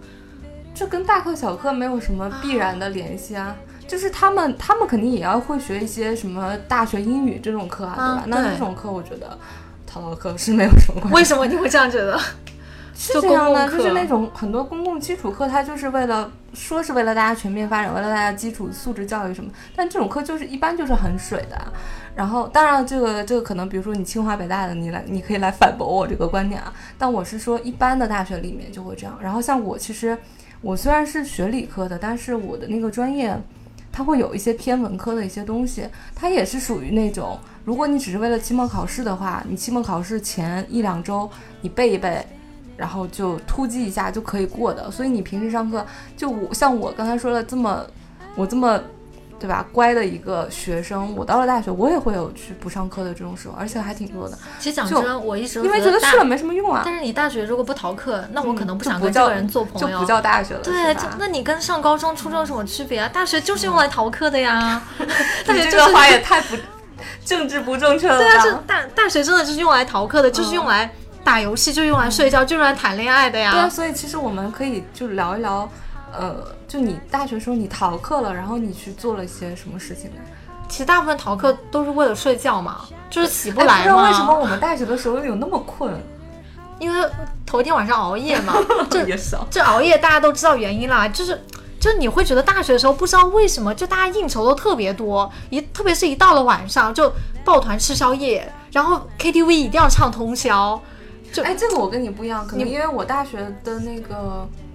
[0.73, 3.53] 这跟大课小课没有什么必然的联系啊。
[3.87, 8.41] 就是他们，他们肯定也要会学一些什么大学英语这种课啊，对吧？
[8.41, 9.37] 那这种课我觉得
[9.85, 11.15] 逃到课是没有什么关系。
[11.15, 12.19] 为什么你会这样觉得？
[12.93, 21.59] 是这样的，就是那种很多公共基础课，它就是为了说是为了大家全面发展，为了大家基础素质教育什么，但这种课就是一般就是很水的。
[22.13, 26.71] 然后，当然这个这个可能，比如说你清华北大的，你来你可以来反驳我这个观点啊。
[26.99, 29.17] 但我是说，一般的大学里面就会这样。
[29.19, 30.15] 然后像我其实
[30.61, 33.35] 我虽然是学理科的，但是我的那个专业
[33.91, 41.29] 它会有一些偏文科的一些东西，它也是属于那种，如果你只是为了期末考试的话，你期末考试前一两周
[41.61, 42.25] 你背一背。
[42.77, 45.85] 然后就突击一下就可以过的，所以你平时上课
[46.17, 47.85] 就我像我刚才说的这么，
[48.35, 48.81] 我这么，
[49.41, 49.65] 对吧？
[49.71, 59.97] 乖的一个学生，我到了大学我也会有去不上课的这种时候，而且还挺多的，其实讲真，我一直都因为觉得去了没什么用啊，但是你大学如果不逃课，那我可能不想跟这个人做朋友。
[59.97, 63.09] 就不叫大学了，对，是吧就那你跟上高中、初中有什么区别啊？
[63.11, 64.79] 大学就是用来逃课的呀。
[65.47, 66.55] 大学这个话也太不
[67.25, 68.53] 政治不正确了对啊，这？
[68.67, 75.69] 大大学真的就是用来逃课的，就是用来打游戏，就用来睡觉，就用来谈恋爱的呀对啊，所以其实我们可以就聊一聊，
[76.11, 76.35] 呃，
[76.71, 80.21] 就你大学时候你逃课了，然后你去做了一些什么事情呢？
[80.69, 83.77] 其实大部分逃课都是为了睡觉嘛，就是起不哎来嘛。
[83.79, 85.93] 不知道为什么我们大学的时候有那么困，
[86.79, 87.09] 因为
[87.45, 88.53] 头一天晚上熬夜嘛，
[88.89, 89.05] 这。
[89.49, 91.41] 这熬夜大家都知道原因啦，就是。
[91.77, 97.11] 就你会觉得大学的时候不知道为什么，就大家应酬都特别多，一特别是一到了晚上就
[97.43, 100.79] 抱团吃宵夜，然后 KTV 一定要唱通宵，
[101.33, 104.70] 就哎，这个我跟你不一样，可能因为我大学的那个是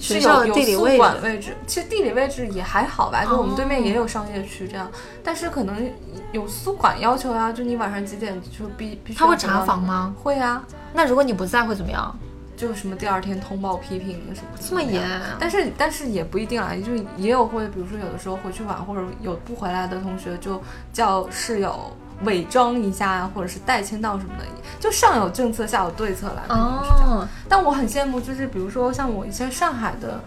[0.00, 4.90] 学校的有有宿地理位置管位置，其实地理位置也还好吧，就我们对面哦也有商业区这样，
[5.22, 5.88] 但是可能
[6.32, 10.14] 有宿管要求啊，就你晚上几点就必必须他会查房吗？
[10.22, 12.18] 会啊，那如果你不在会怎么样？
[12.56, 15.02] 就什么第二天通报批评什么这么严？
[15.38, 20.60] 但是但是也不一定啊，就也有会，比如说有的时候回去晚或者有不回来的同学，就
[20.92, 24.44] 叫室友伪装一下，或者是代签到什么的，
[24.78, 26.42] 就上有政策下有对策啦。
[26.46, 30.20] 可能是这样哦，但我很羡慕，就是比如说像我一些上海的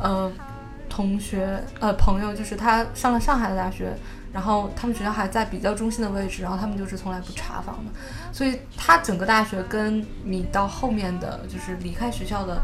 [0.00, 0.30] 呃
[0.88, 3.92] 同学呃朋友，就是他上了上海的大学，
[4.32, 7.90] 然后他们学校还在比较中心的位置，然后他们就是从来不查房的，
[8.32, 12.60] 所以他整个大学跟你到后面的就是离开学校的，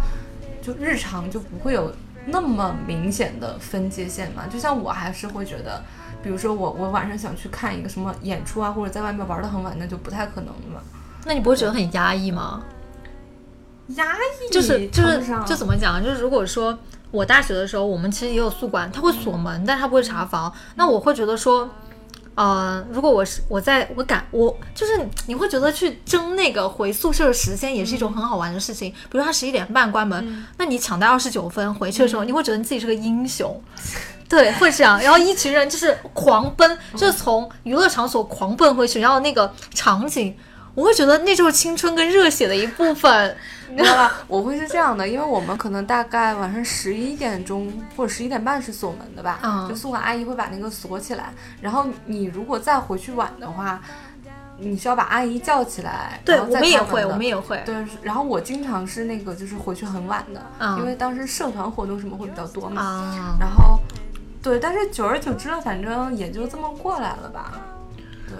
[0.62, 1.92] 就日常就不会有
[2.26, 4.44] 那么明显的分界线嘛。
[4.48, 5.82] 就像我还是会觉得。
[6.26, 10.80] 比如说我我晚上想去看一个什么演出啊，或者在外面玩的很晚，那就不太可能了嘛。
[11.24, 12.64] 那你不会觉得很压抑吗？
[13.90, 16.02] 压抑就是就是就怎么讲？
[16.02, 16.76] 就是如果说
[17.12, 20.52] 我大学的时候，我们其实也有宿管，他会锁门，但他不会查房。
[20.74, 21.70] 那我会觉得说，
[22.34, 28.90] 呃，如果我是我在我赶我就是你会觉得去争那个回宿舍的时间也是一种很好玩的事情。
[28.90, 33.62] 比如他十一点半关门，那你抢到二十九分回去的时候，你会觉得你自己是个英雄。
[34.28, 40.36] 对，会这样，然后一群人就是狂奔，就是从娱乐场所狂奔回去，然后那个场景，
[40.74, 43.36] 我会觉得那就是青春跟热血的一部分。
[43.68, 44.12] 你知道吧？
[44.28, 53.80] 我会是这样的，因为我们可能大概晚上十一点钟或者十一点半是锁门的吧，嗯就宿管阿姨会把那个锁起来，然后你如果再回去晚的话，
[54.56, 57.60] 你需要把阿姨叫起来，对，然后再我们也会，我们也会。
[57.66, 63.80] 对，然后我经常是那个就是回去很晚的，嗯因为当时社团活动什么会比较多嘛，啊，然后
[64.46, 67.60] 对，但是久而久之了，反正也就这么过来了吧，
[68.28, 68.36] 对。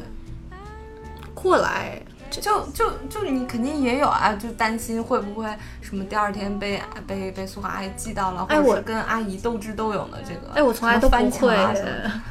[1.35, 2.01] 过来，
[2.41, 5.47] 就就就你肯定也有啊，就担心会不会
[5.81, 10.55] 什么第二天被被被宿管阿姨记到了，或者是跟阿姨斗智斗勇的这个。
[10.55, 11.57] 哎，我从来都不会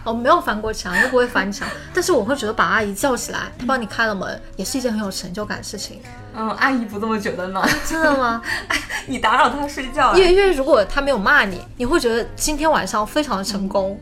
[0.03, 6.01] 我 没有翻过墙，又不会翻墙，但是我会觉得把阿姨叫起来，她帮你开了门，也是一件很有成就感的事情。
[6.35, 7.63] 嗯，阿姨不这么觉得呢。
[7.87, 8.41] 真的吗？
[9.07, 13.99] 你打扰她睡觉、啊因为因为如果她没有骂你，你会觉得今天晚上非常的成功。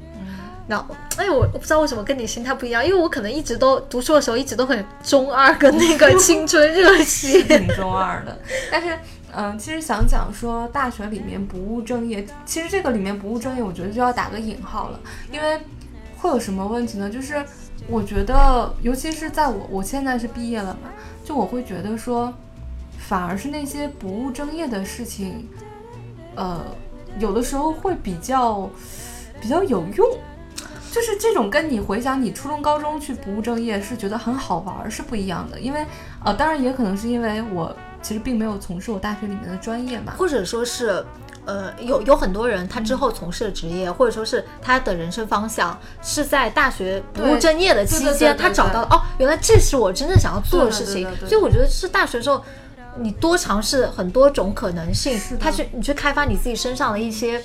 [0.66, 7.44] 然后，哎，我我不知道为什么跟你心态不一样，因为我可能一直都读书的时候一直都很中二跟那个青春热血。
[7.46, 8.38] 挺中二的。
[8.72, 8.98] 但是，
[9.36, 15.00] 嗯，其实想讲说大学里面不务正业，其实这个里面不务正业，我觉得就要打个引号了，
[15.32, 15.60] 因为
[16.18, 17.10] 会有什么问题呢？
[17.10, 17.44] 就是
[17.88, 20.90] 我觉得，尤其是在我我现在是毕业了嘛，
[21.24, 22.34] 就我会觉得说，
[22.98, 25.48] 反而是那些不务正业的事情，
[26.36, 26.60] 呃，
[27.20, 28.70] 有的时候会比较
[29.40, 30.08] 比较有用。
[30.94, 35.84] 就是这种跟你回想你初中、高中去不务正业是觉得很好玩是不一样的，因为
[36.24, 41.04] 呃，当然也可能是因为我其实并没有从事我大学里面的专业嘛，或者说是。
[41.46, 51.06] 呃，有有很多人，他之后从事的职业，或者说是他的人生方向，是在大学不务正业的期间，他找到了哦，原来这是我真正想要做的事情。
[51.28, 52.42] 所以我觉得是大学时候，
[52.96, 57.44] 你多尝试很多种可能性，他去你去开发你自己身上的一些，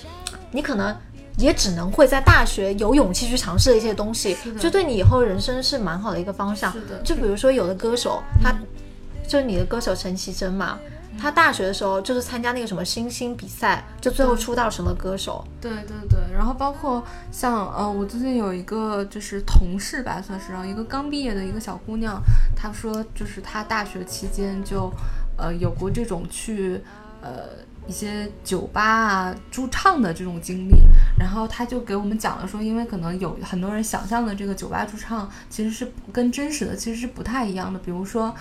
[0.52, 0.96] 你可能
[1.38, 6.74] 也只能会在大学有勇气去尝试的一些东西，就对你以后人生是蛮好的一个方向。
[7.02, 8.52] 就比如说有的歌手，他
[9.26, 10.78] 就是你的歌手陈绮贞嘛。
[11.20, 15.44] 他大学的时候就是参加那个什么星星比赛，就最后出道成了歌手。
[15.60, 22.22] 对对对，然后包括像呃，我最近有一个就是同事吧，算是，然后一个刚毕业的一个小姑娘，
[22.54, 24.88] 她说就是她大学期间就
[25.36, 26.80] 呃有过这种去
[27.20, 27.48] 呃
[27.88, 30.76] 一些酒吧啊驻唱的这种经历，
[31.18, 38.32] 然后他就给我们讲了说，因为可能有很多人想象的这个酒吧驻唱其实是跟真实的其实是不太一样的，比如说。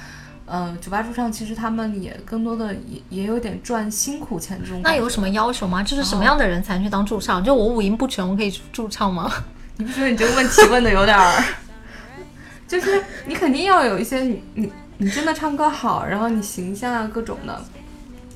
[0.50, 4.80] 呃，酒吧驻唱其实他们也更多的也也有点赚辛苦钱这种。
[4.82, 5.84] 那有什么要求吗？
[5.84, 7.44] 就是什么样的人才去当驻唱？
[7.44, 9.30] 就我五音不全，我可以驻唱吗？
[9.76, 11.44] 你不觉得你这个问题问的有点儿？
[12.66, 17.62] 就是你肯定要有一些你你你真的唱歌好，然后你形象啊各种的，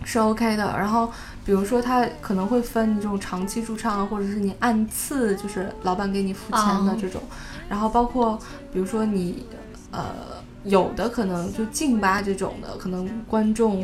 [0.04, 0.64] 是 OK 的。
[0.78, 1.12] 然后
[1.46, 7.22] 比如说他可能会分你这种长期驻唱，或者是你按次就是老板给你付钱的这种。
[7.70, 8.40] 然后包括
[8.72, 9.46] 比如说你
[9.92, 10.42] 呃。
[10.64, 13.84] 有的可能就劲吧这种的，可能观众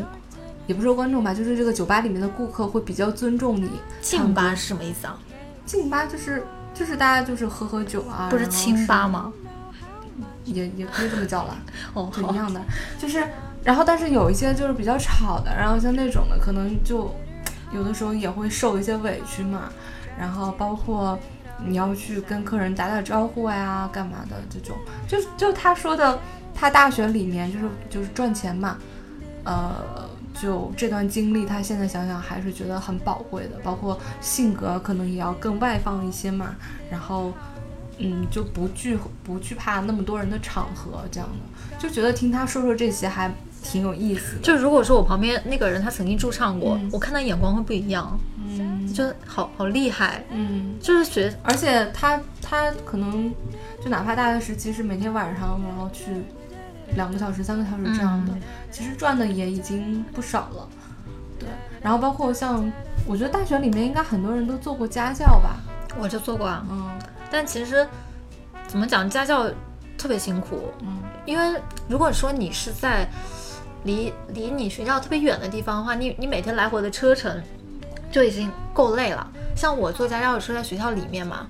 [0.68, 3.68] 也不说观众吧，就是这个酒吧里面的顾客会比较尊重你。
[4.00, 5.18] 静吧是什么意思啊？
[5.66, 9.34] 静吧就是就是大家就是喝喝酒啊，不是清吧吗？
[10.46, 11.58] 也也可以这么叫了，
[11.96, 12.62] 哦，一样的。
[13.00, 13.28] 就是
[13.64, 17.14] 然后但是有一些就是比较吵的，然后像那种的可能就
[17.74, 19.70] 有的时候也会受一些委屈嘛。
[20.20, 21.18] 然后包括
[21.66, 24.76] 你要去跟客人打打招呼呀，干嘛的这种，
[25.08, 26.20] 就就他说的。
[26.60, 28.80] 他大学里面就是就是赚钱嘛，
[29.44, 33.60] 呃，就这段经历，他现在想想还是觉得很宝贵的。
[33.64, 36.56] 包括性格可能也要更外放一些嘛，
[36.90, 37.32] 然后，
[38.00, 43.32] 嗯，就不惧不惧怕那么多人的场合，这样的，就觉得听他说说这些还
[43.70, 44.38] 挺有意思。
[44.42, 53.34] 就如果说我旁边那个人他曾经驻唱过，我看他眼光会不一样，嗯，就好好厉害，嗯，就是学，而且他他可能
[53.84, 56.24] 就哪怕大学时期是每天晚上然后去。
[56.96, 58.32] 两个小时、三个小时这样的，
[58.72, 60.70] 其实赚的也已经不少了。
[61.38, 61.50] 对，
[61.82, 62.72] 然后包括像，
[63.06, 65.58] 我觉得大学里面应该很多人都做过家教吧？
[66.00, 66.66] 我就做过啊。
[66.72, 66.98] 嗯，
[67.30, 67.86] 但其实
[68.70, 69.50] 怎么讲，家教
[69.98, 70.72] 特别辛苦。
[70.80, 73.06] 嗯，因为如果说你是在
[73.84, 77.42] 离离你学校特别远的地方的话，你你每天来回的车程
[78.12, 79.28] 就已经够累了。
[79.56, 81.48] 像我做家教是在学校里面嘛。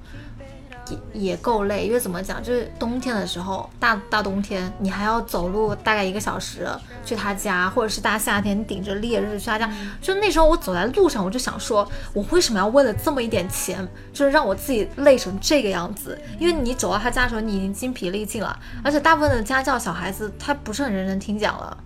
[1.12, 6.66] 也够累，因为怎么讲，就是冬天的时候，大大冬天，你还要走路大概一个小时
[7.04, 9.70] 去他家，或者是大夏天顶着烈日去他家，
[10.02, 16.18] 就那时候我走在路上，我就想说，我为什么要为了这么一点钱，就是让我自己累成这个样子？
[16.40, 21.78] 因为你走到他家的时候，你已经精疲力尽了，而且大部分的家教小孩子他不是很认真听讲了。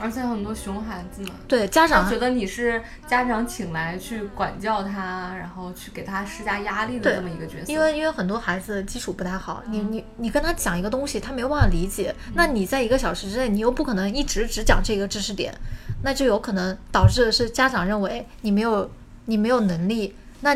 [0.00, 7.72] 而且很多熊孩子嘛，对家长觉得你是家长请来去管教他，然后去给他施加压力的这么一个角色。
[7.72, 12.14] 因为因为很多孩子基础不太好，你你你跟他讲一个东西，他没有办法理解。
[12.34, 15.54] 那你在一个小时之内，你又不可能一直只讲这个知识点，
[16.02, 18.90] 那就有可能导致的是家长认为你没有
[19.26, 20.54] 你没有能力，那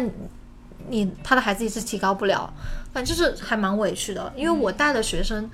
[0.89, 2.53] 你他的孩子一直提高不了，
[2.93, 4.33] 反正就是还蛮委屈的。
[4.37, 5.49] 因为我带的学生。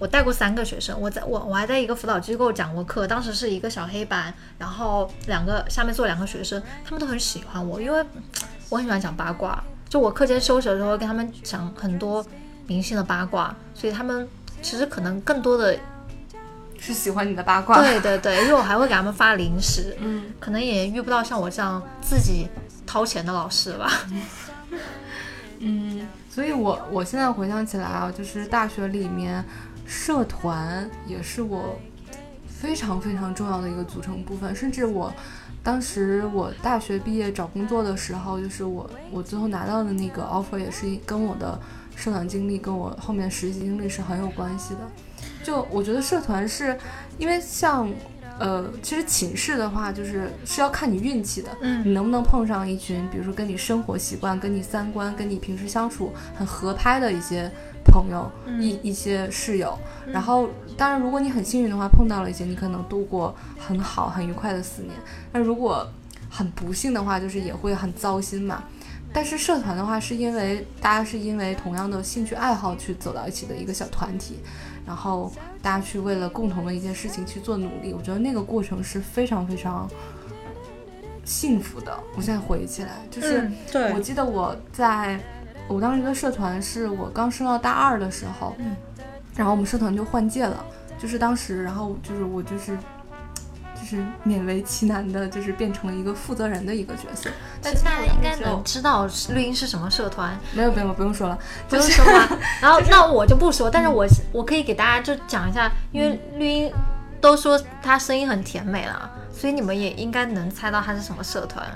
[0.00, 8.04] 我带过三个学生，我在我我还在一个辅导机构讲过课，当时是一个小黑板，然后两个下面坐两个学生，他们都很喜欢我，因为
[8.68, 12.24] 我很喜欢讲八卦，就我课间休息的时候跟他们讲很多
[12.66, 14.28] 明星的八卦，所以他们
[14.60, 15.78] 其实可能更多的
[16.78, 17.78] 是喜欢你的八卦。
[17.80, 22.48] 对对对，因为我还会给他们发零食，嗯，可能也遇不到像我这样自己
[22.84, 23.88] 掏钱的老师吧。
[25.60, 29.42] 嗯，所以我我现在回想起来啊，就是大学里面。
[29.84, 31.78] 社团也是我
[32.46, 35.12] 非常非常重要的一个组成部分，甚至我
[35.62, 41.58] 当时我大学毕业找工作的时候，就是我我最后拿到的那个 offer 也是跟我的
[41.94, 44.80] 社团经历跟我后面实习经历是很有关系的。
[45.42, 46.78] 就我觉得社团是
[47.18, 47.90] 因为像
[48.38, 57.50] 呃，其实寝室的话就是是要看你运气的，嗯，你能不能碰上一群，比如说跟你生活习惯、跟你三观、跟你平时相处很合拍的一些。
[57.84, 58.30] 朋友
[58.60, 64.94] 一一些室友，然后当然，如果你很幸运的话，碰到了一些，你可能度过很好、很愉快的四年。
[65.32, 65.88] 那如果
[66.28, 68.64] 很不幸的话，就是也会很糟心嘛。
[69.12, 74.40] 但是社团的话，是因为大家是因为同样的兴趣爱好去走到一起的一个小团体，
[74.84, 75.32] 然后
[75.62, 79.88] 大家去为了共同的一件事情去做努力，我觉得那个过程是非常非常
[81.24, 81.96] 幸福的。
[82.16, 83.48] 我现在回忆起来，就是
[83.94, 85.20] 我记得我在
[85.68, 88.76] 我当时的社团是我刚升到大二的时候，嗯，
[89.34, 90.64] 然后我们社团就换届了，
[90.98, 92.76] 就是当时，然后就是我就是。
[93.76, 97.28] 就是勉为其难的，就是变成了一个负责人的一个角色。
[97.60, 101.38] 但大家应该能知道绿茵是什么社团，没有，没有，不用说了。
[101.68, 102.38] 不用说吗？
[102.62, 106.72] 然后那我就不说，但是我我可以给大家就讲一下，因为绿茵
[107.20, 111.66] 都说她声音很甜美了，所以你们也应该能猜到她是什么社团。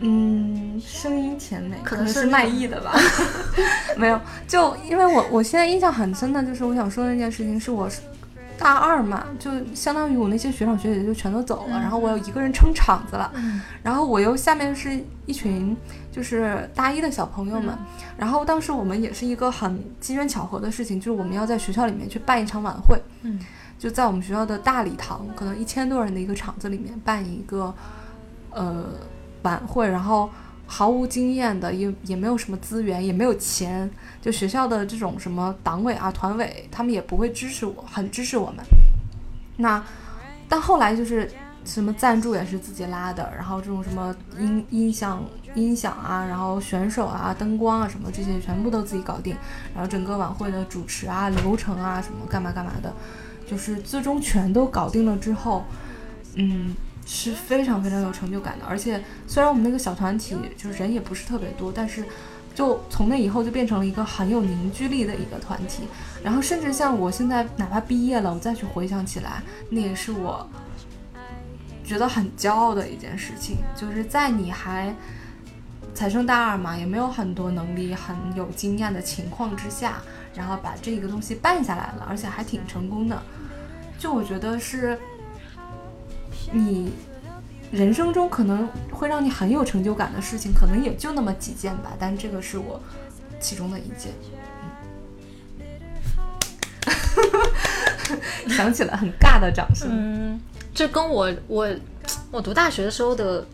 [0.00, 2.94] 嗯，声音甜美，可能是是卖艺的吧？
[3.96, 7.90] 没有，就因为我我现在印象很深的就是我想说的那件事情，是我
[8.58, 13.60] 大二嘛，就相当于我那些学长学姐就全都走了，然后我有一个人撑场子了，嗯。
[13.82, 15.76] 然后我又下面是一群
[16.10, 17.76] 就是大一的小朋友们，
[18.16, 23.38] 然后当时我们也是一个很机缘巧合的事情，就是我们要在学校里面去办一场晚会，嗯。
[23.78, 27.72] 就在我们学校的大礼堂，可能一千多人的一个场子里面办一个
[28.50, 28.86] 呃
[29.42, 30.30] 晚会，然后
[30.66, 38.64] 毫无经验的，也也没有什么资源，也没有钱，就学校的这种什么党委啊、团委，他们也不会支持我，很支持我们。
[39.56, 39.82] 那
[40.48, 41.30] 但后来就是
[41.64, 45.22] 什么赞助也是自己拉的，然后这种什么音音响、
[45.54, 49.36] 音响啊，然后选手啊、灯光啊什么这些全部都自己搞定，
[49.74, 52.92] 然后整个晚会的主持啊、流程啊什么干嘛干嘛的，
[53.46, 55.64] 就是最终全都搞定了之后，
[56.34, 56.74] 嗯，
[57.08, 58.66] 是非常非常有成就感的。
[58.66, 62.04] 而且虽然我们那个小团体就是人也不是特别多，但是
[62.54, 65.84] 就从那以后就变成了一个很有凝聚力的一个团体。
[66.22, 70.46] 然后甚至像我现在哪怕毕业了，我再去回想起来，那也是我
[71.82, 74.94] 觉得很骄傲的一件事情，就是在你还
[75.94, 80.02] 才升大二嘛，也没有很多能力、很有经验的情况之下，
[80.34, 83.22] 然后把这个东西办下来了，而且还挺成功的。
[83.98, 84.98] 就我觉得是
[86.52, 86.92] 你
[87.70, 92.80] 人生中可能会让你很有成就感的事情，可能也就那么几件吧，但这个是我
[93.40, 94.12] 其中的一件。
[98.46, 99.88] 嗯、 想起了很尬的掌声。
[99.90, 100.40] 嗯，
[100.74, 101.68] 这跟我我
[102.30, 103.46] 我读大学的时候的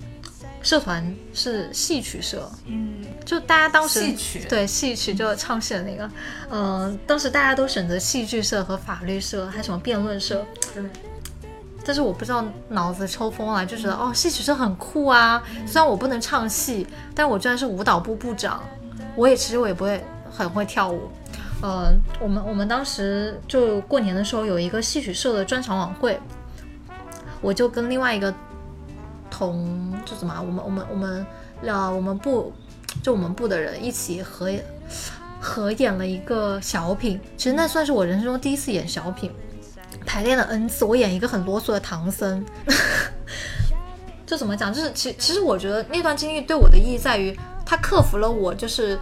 [0.62, 6.10] 社团是戏曲社，嗯，就大家当时戏曲对戏曲就唱戏的那个，
[6.50, 10.46] 嗯、当时大家都选择戏剧社和法律社，还有什么辩论社。
[10.72, 10.82] 对，
[11.84, 15.42] 但是我不知道脑子抽风了，就觉得哦，戏曲社很酷啊。
[15.66, 18.62] 虽然我不能唱戏，但我居然是舞蹈部部长。
[19.14, 21.02] 我也其实我也不会很会跳舞。
[21.62, 26.18] 呃，我们我们当时就过年的时候有一个戏曲社的专场晚会，
[27.40, 28.32] 我就跟另外一个
[29.30, 31.26] 同就怎么啊我们我们我们
[31.62, 32.52] 呃我们部
[33.02, 34.50] 就我们部的人一起合
[35.40, 39.30] 合演了一个小品，其实那算是我人生中第一次演小品。
[40.14, 42.44] 排练了 N 次，我演一个很啰嗦的唐僧，
[44.24, 44.72] 就怎么讲？
[44.72, 47.36] 就是其其实我觉得那段经历对我的意义在于，
[47.66, 48.96] 它克服了我就是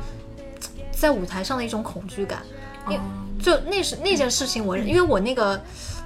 [0.91, 2.43] 在舞台上的一种恐惧感。
[2.89, 2.99] 因
[3.39, 5.61] 就那是那件事情我，因为我那个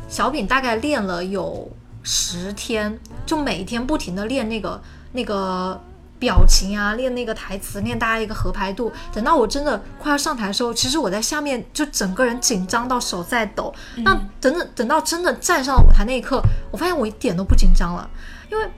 [0.08, 1.70] 小品大概练了有
[2.02, 4.82] 十天，就每天不停的练那个
[5.12, 5.80] 那个
[6.18, 8.92] 表情啊，练那个台词，练大家一个合拍度。
[9.12, 13.74] 等到我真的快要上台的时候，其实我在下面就整个人紧张到手在抖。
[13.98, 18.08] 那等等等到真的站上舞台那一刻，我发现我一点都不紧张了，
[18.50, 18.68] 因为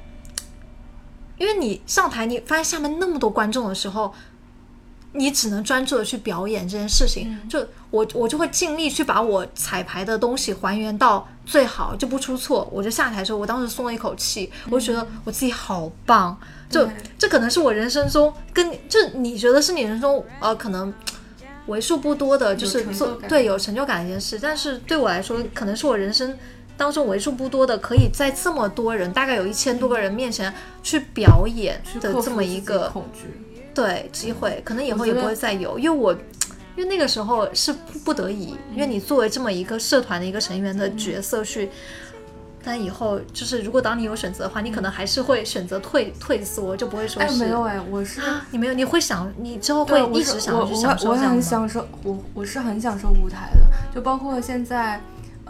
[1.39, 4.15] 因为你上台，你发现下面那么多观众的时候。
[5.15, 7.59] 你只能专注的去表演这件事情，就
[7.91, 12.69] 我我就会尽力去把我彩排的东西还原到最好，就不出错。
[12.71, 16.39] 我就下台的时候，我当时松了一口气，我就觉得我自己好棒。
[16.69, 16.89] 就
[17.19, 20.93] 这可能是我人生中跟就你觉得是你人生中呃可能
[21.67, 26.37] 为数不多的，就是做对有成就感一件事，但是对我来说，可能是我人生
[26.77, 30.53] 当中为数不多的可以在这么多人，大概有一千多个人面前
[30.83, 33.45] 去表演的这么一个恐惧。
[33.75, 36.13] 对机会，可能以后也不会再有，因为我，
[36.75, 37.73] 因为那个时候是
[38.05, 41.71] 不得已，因为你作为这么一个社团的一个成员的角色去，
[42.69, 53.61] 但以后就是如果当你有选择的话，你可能还是会选择退退缩，就不会说是没有哎，我是你没有，你会想你之后会一直想去享受我我很享受，我我是很享受舞台的，
[53.95, 55.01] 就包括现在。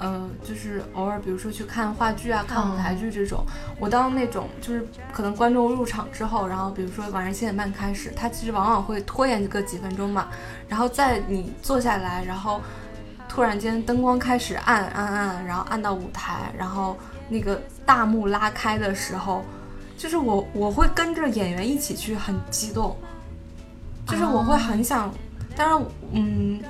[0.01, 3.45] 呃，就是偶尔，比如说去看话剧啊、看舞台剧这种，
[3.81, 10.29] 我当那种就是可能观众入场之后，然后比如说晚上七点半开始，他其实往往会拖延个几分钟嘛，
[10.69, 12.61] 然后在你坐下来，然后
[13.29, 16.97] 突然间灯光开始暗暗暗，然后暗到舞台，然后
[17.29, 19.45] 那个大幕拉开的时候，
[19.97, 22.97] 就是我我会跟着演员一起去很激动，
[24.07, 25.13] 就是我会很想，
[25.55, 26.61] 当然，嗯，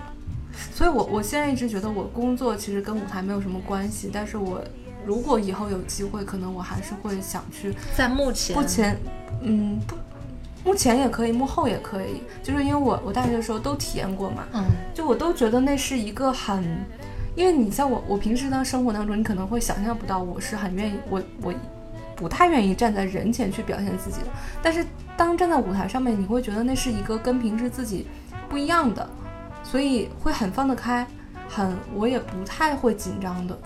[0.75, 4.63] 所以我我现在一直觉得我工作其实跟舞台没有什么关系，但是我
[5.07, 8.99] 如果以后有机会，可能我还是会想去在目前目前，
[9.43, 9.95] 嗯不。
[10.69, 16.63] 幕前也可以，幕后也可以，就是因为我我大学的时候都体验过嘛，嗯，就我都觉得那是一个很，
[17.35, 21.55] 因为你像我，我平时的生活当中，你可能会想象不到我是很愿意，我我
[22.15, 24.27] 不太愿意站在人前去表现自己的，
[24.63, 24.85] 但是
[25.17, 28.07] 当站在舞台上面，你会觉得那是一个跟平时自己
[28.51, 29.09] 不一样的，
[29.65, 31.07] 所以会很放得开，
[31.49, 33.59] 很我也不太会紧张的，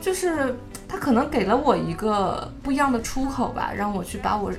[0.00, 0.56] 就是
[0.88, 4.50] 他可能给了我一个不一样的出口吧，让我去把我。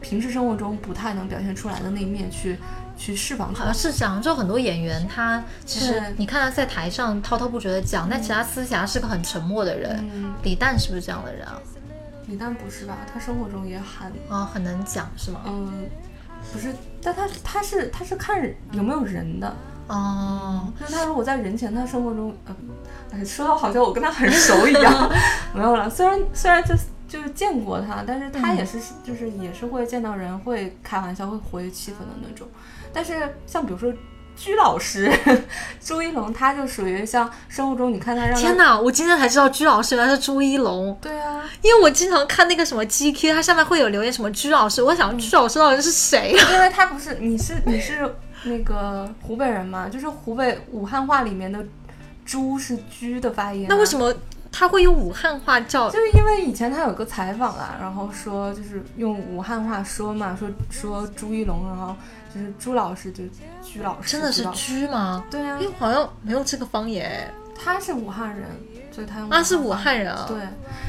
[0.00, 2.56] 平时生活中不太能表现出来的那一面，去
[2.96, 3.72] 去释放出来。
[3.72, 10.04] 是这样，就很多演员，他其实你看他在台上滔滔不绝的讲，但其他私下是个很沉默的人。
[10.42, 11.58] 李诞是不是这样的人啊？
[12.26, 12.98] 李诞不是吧？
[13.12, 15.40] 他生活中也很啊，很能讲是吗？
[15.46, 15.88] 嗯，
[16.52, 18.40] 不是，但他他是他是看
[18.72, 19.52] 有没有人的
[19.88, 20.72] 哦。
[20.78, 22.34] 那他如果在人前，他生活中，
[23.12, 25.10] 嗯，说到好像我跟他很熟一样，
[25.54, 25.90] 没有了。
[25.90, 26.74] 虽然虽然就。
[27.08, 32.46] 就是见过他，但是他也是，就是也是会见到人会开玩笑，会活跃气氛的那种。
[32.92, 33.90] 但是像比如说
[34.36, 35.10] 鞠老师
[35.80, 40.96] 朱一龙，他就属于像生活中你看他让天哪，我今天才知道鞠老师原来是朱一龙。
[41.00, 46.36] 对啊，因为我经常看那个什么 GQ，它上面会有留言什么鞠老师，我想鞠老师到底是谁？
[46.52, 51.64] 因为他不是你是你是那个湖北人嘛，就是湖北武汉话里面的
[52.24, 53.66] 朱是居的发音。
[53.68, 54.14] 那为什么？
[54.50, 61.94] 他会用武汉话叫，就是因为以前他有个采访啊，然后说就是用武汉话说嘛，说说朱一龙，然后
[62.34, 63.24] 就是朱老师就
[63.62, 65.24] 居老师，真的是居吗？
[65.30, 67.32] 对啊，因为好像没有这个方言。
[67.60, 68.46] 他是武汉人，
[68.92, 70.24] 所以他用啊是武汉人啊。
[70.28, 70.38] 对，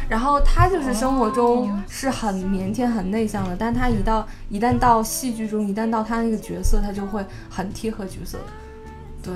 [0.07, 8.37] 然后他就是生活中是很腼腆、很内向的，但他一到一旦到戏剧中，一旦到他那个角色，他就会很贴合角色。
[9.23, 9.33] 对。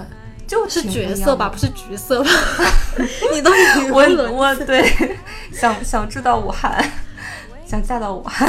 [0.48, 2.30] 就是角色吧，不是橘色吧？
[3.34, 3.52] 你都
[3.94, 4.86] 我我对
[5.52, 6.84] 想想知道武汉，
[7.66, 8.48] 想嫁到武汉，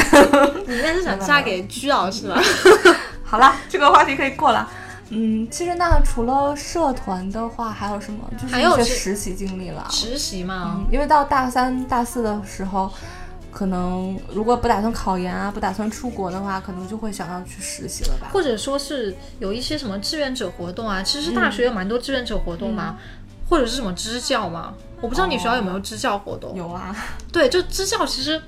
[0.66, 2.40] 你应该是 想嫁给居老师吧？
[3.24, 4.68] 好了，这个话题可以过了。
[5.10, 8.18] 嗯，其实那除了社团的话，还有什么？
[8.40, 9.86] 就是一些实习经历了。
[9.90, 12.92] 实习嘛，因为到大三、大四的时候。
[13.54, 18.28] 可能如果不打算考研啊，不打算出国的话，可能就会想要去实习了吧。
[18.32, 22.98] 或者说是有一些什么志愿者活动啊，其实大学有蛮多志愿者活动嘛，
[23.48, 24.74] 或者是什么支教嘛。
[25.00, 26.56] 我不知道你学校有没有支教活动？
[26.56, 26.96] 有啊。
[27.30, 28.42] 对，就支教其实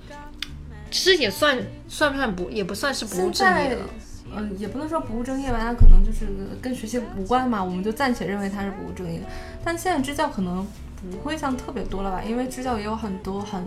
[0.91, 3.87] 其实也算算不算不也不算是不务正业了。
[4.35, 6.27] 嗯，也不能说不务正业吧，它可能就是
[6.61, 9.23] 跟学习无关嘛，我们就暂且认为它是不务正业。
[9.65, 10.67] 但现在支教可能
[11.13, 13.65] 不会像特别多了吧，因为支教也有很多很。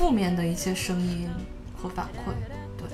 [0.00, 1.28] 负面的一些声音
[1.76, 2.32] 和反馈，
[2.78, 2.88] 对，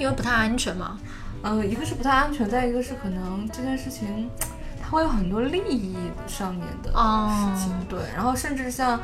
[0.00, 1.00] 因为不太安全嘛。
[1.42, 4.30] 呃，一个是不太安全，再一个是可能这件事情
[4.80, 5.96] 它会有很多利益
[6.28, 7.98] 上面的事情，对。
[8.14, 9.00] 然后甚至像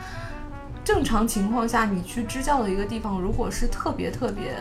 [0.84, 4.55] 正常情况下，你去支教的一个地方，如果是特别特别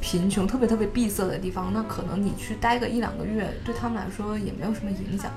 [0.00, 5.30] 贫穷、特别特别闭塞的地方，那可能你去待个一两个月，对他们来说也没有什么影响，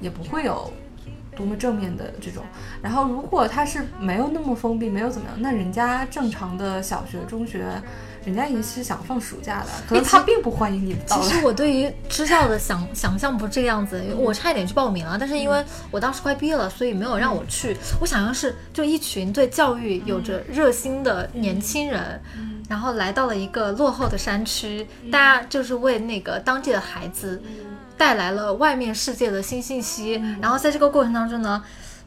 [0.00, 0.68] 也不会有。
[1.40, 2.44] 多么正面的这种，
[2.82, 7.64] 然后如果他是没有那么封闭，没有怎么样，那人家正常的小学、中学，
[8.26, 10.94] 人家也是想放暑假的，可能他并不欢迎你。
[11.06, 17.74] 其实我对于支教的想想象不是这个样子，我差一点去报名了，但是因为我当时快毕业了，所以没有让我去。
[18.02, 22.20] 我想象是就一群对教育有着热心的年轻人，
[22.68, 27.42] 然后来到了一个落后的山区，大家就是为那个当地的孩子。
[28.00, 31.62] 带来了外面世界的新信息，然后在这个过程当中呢，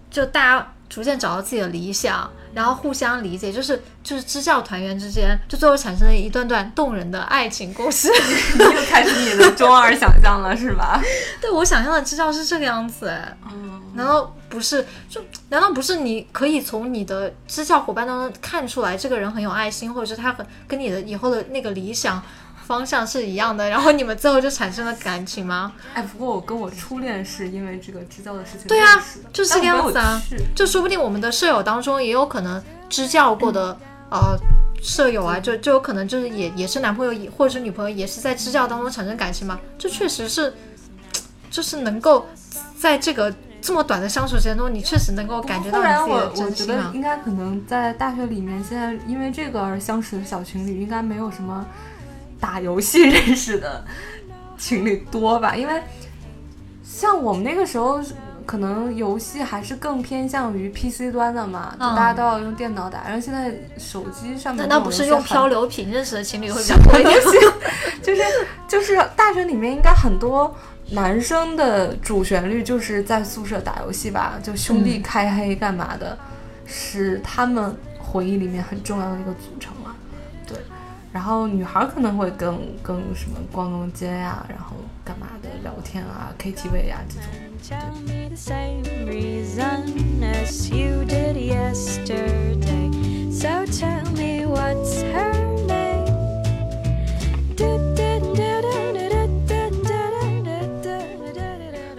[0.10, 8.08] 就大家逐渐找到自己的理想，然后互相理解，就是就是支教团员之间，就最后产生了一段段动人的爱情故事。
[8.58, 11.00] 又开始你的中二想象了，是吧？
[11.40, 13.14] 对我想象的支教是这个样子，
[13.52, 14.86] 嗯，难道不是？
[15.10, 15.98] 就难道不是？
[15.98, 22.22] 你可以从你的支教伙伴当中看出来，这个人很有爱心，或者是他很跟你的以后的那个理想。
[22.66, 25.74] 方向是一样的，然后你们最后就产生了感情吗？
[25.94, 30.22] 哎，不过我跟我初恋是因为这个支教的事情对啊，就是这个样子啊。
[30.56, 33.78] 就说不定我们的舍友当中也有可能支教过的
[34.10, 34.38] 呃
[34.82, 39.60] 舍友啊，就就有可能就是也也是男朋友或者是女朋友，也是在支教当中产生感情嘛。
[39.78, 40.54] 这确实是，
[41.52, 42.26] 就是能够
[42.80, 43.30] 在这个
[43.64, 46.92] 这么短的相处时间中，你确实能够感觉到自己的真心啊。
[46.94, 51.66] 应该可能在大学里面，现在因为这个而相识的小情侣，应该没有什么。
[52.40, 53.86] 打游戏认识的
[54.58, 55.56] 情侣多吧？
[55.56, 55.82] 因为
[56.84, 58.02] 像我们那个时候，
[58.46, 63.04] 可能游戏还是更偏向于 PC 端的嘛，大家都要用电脑打。
[63.06, 65.62] 然后现在手机上面难道不是用漂流？
[65.62, 67.18] 流瓶认识的情侣会比较多 一点？
[68.04, 68.22] 就是
[68.68, 70.54] 就是大学里面应该很多
[70.92, 76.18] 男生的主旋律就是在宿舍打游戏吧，就兄弟开黑干嘛的，
[76.66, 79.96] 是他们回忆里面很重要的一个组成啊。
[80.46, 80.58] 对，
[81.12, 87.24] 然后女孩可能会更更什么逛逛街呀、然后干嘛的聊天啊、KTV 啊这种。
[93.64, 95.53] Tell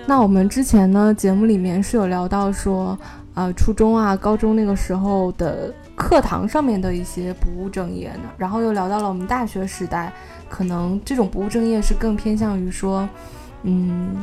[0.06, 2.96] 那我们之前呢，节目里面是有聊到说，
[3.32, 10.12] 呃，初中啊、高中那个时候的课堂上面的一些不务正业呢，然后又聊到了我们大学时代，
[10.48, 13.08] 可能这种不务正业是更偏向于说，
[13.62, 14.14] 嗯，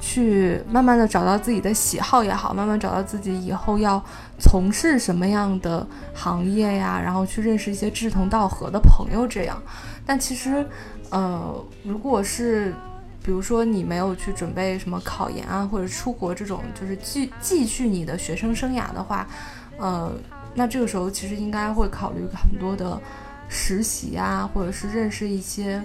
[0.00, 4.02] 去慢慢的找到自己的喜好也好，慢慢找到自己以后要
[4.40, 9.56] 从事什么样的行业呀，然后去认识一些志同道合的朋友这样。
[10.04, 10.66] 但其实，
[11.10, 12.74] 呃，如果是
[13.22, 19.26] 比如说你没有去准备什么考研啊，或者出国这种，就是继继续你的学生生涯的话，
[19.78, 20.10] 呃，
[20.54, 22.98] 那这个时候其实应该会考虑很多的
[23.48, 25.82] 实习啊，或者是认识一些，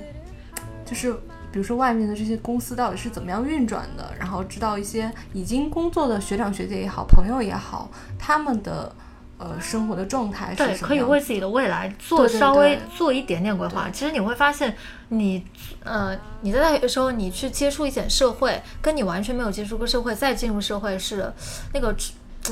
[0.85, 1.13] 就是
[1.51, 8.93] 比如说外面的这些公司到底是怎么样运转的，然后知道一些已经工作的学长学姐也好，朋友也好，他们的
[9.43, 13.89] 呃生活的状态是对，什么样子可以为自己的未来做稍微做一点点规划。
[13.91, 14.73] 其实你会发现
[15.09, 15.45] 你，
[15.83, 21.31] 呃，你在大学的时候，你去接触一点社会，跟你完全没有接触过社会再进入社会是
[21.73, 21.93] 那个、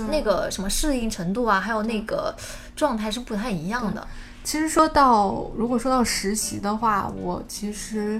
[0.09, 2.35] 那个什么适应程度啊，还有那个
[2.75, 4.05] 状态是不太一样的。
[4.43, 8.19] 其实说到，如果说到实习的话，我其实，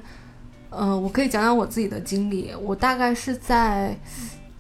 [0.69, 2.53] 呃，我可以讲讲我自己的经历。
[2.61, 3.97] 我大概是在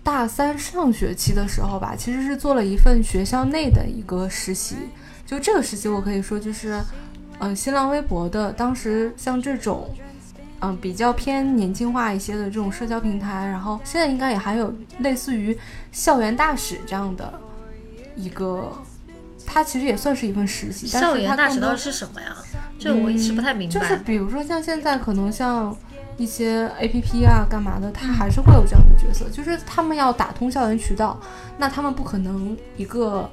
[0.03, 4.75] 大三上学期的时候吧，其实是做了一份学校内的一个实习。
[5.25, 6.81] 就这个实习，我可以说就是，
[7.39, 9.89] 嗯、新浪微博的当时像这种，
[10.59, 15.57] 嗯、比较偏年轻化一些的这种社交平台，然后现在应该也还有类似于
[15.91, 17.33] 校园大使这样的
[18.15, 18.71] 一个。
[19.43, 22.35] 它其实也算是一份实习，但是校园它大使到底是什么呀？
[22.79, 23.73] 这我一直不太明白。
[23.73, 25.75] 就是比如说像现在可能像
[26.21, 31.19] 一些 A P P 啊干嘛的，它还是会有这样的角色，就是他们要打通校园渠道，
[31.57, 33.29] 那他们不可能一个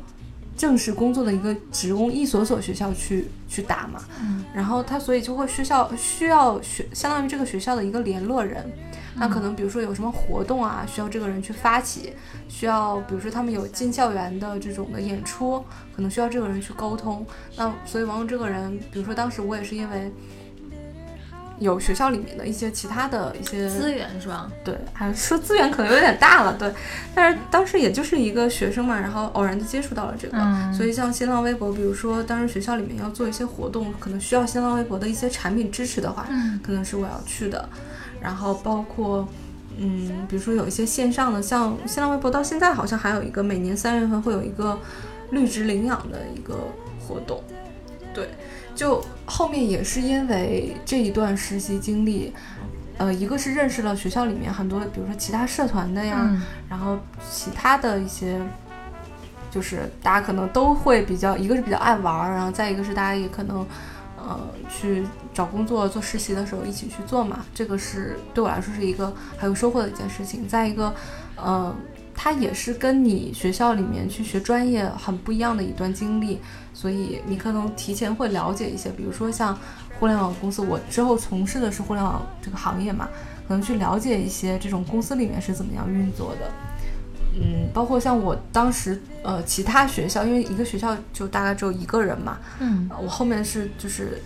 [0.56, 8.64] 正式工作的一个职工一所所学校去去打嘛，嗯然后他所以就会需要需要学相当于这个学校的一个联络人。
[9.20, 12.12] 那可能比如说有什么活动啊，需要这个人去发起，
[12.48, 15.58] 需要比如说他们有进校园的这种的演出，
[15.92, 17.26] 可能需要这个人去沟通。
[17.56, 20.12] 那所以往往这个人，比如说当时我也是因为
[21.58, 24.50] 有学校里面的一些其他的一些资源是吧？
[24.64, 26.72] 对，还说资源可能有点大了，对。
[27.14, 37.68] 但是当时也就是一个学生嘛，然后偶然的接触到了这个，嗯所以像新浪微博，比如说当时学校里面要做一些活动，可能需要新浪微博的一些产品支持的话，嗯可能是我要去的。
[38.20, 39.26] 然后包括，
[39.76, 44.78] 嗯，比如说有一些线上的，像新浪微博到现在好像还有一个每年三月份会有一个
[45.30, 46.54] 绿植领养的一个
[47.00, 47.42] 活动，
[48.12, 48.28] 对，
[48.78, 52.32] 就后面也是因为这一段实习经历，
[52.96, 56.96] 呃，一个是认识了学校里面很多，比如说其他社团的呀，嗯然后
[57.28, 58.40] 其他的一些，
[59.50, 63.66] 就是大家可能都会比较，一个是比较爱玩儿，然后再一个是大家也可能，
[64.16, 64.38] 呃，
[64.70, 65.04] 去
[65.34, 70.46] 找工作做实习的时候一起去做嘛，这个是对我来说是一个很有收获的一件事情。
[70.46, 70.94] 再一个，
[71.34, 71.74] 呃，
[72.20, 76.40] 它也是跟你学校里面去学专业很不一样的一段经历，
[76.74, 79.56] 所以你可能提前会了解一些，比如说像
[80.00, 83.08] 互联网公司，我之后从事的是互联网这个行业嘛，
[83.46, 86.50] 可能去了解一些这种公司里面是怎么样运作的。
[87.40, 94.20] 嗯，包括像我当时呃其他学校，因为一个学校就大概只有一个人嘛，嗯呃我后面是就是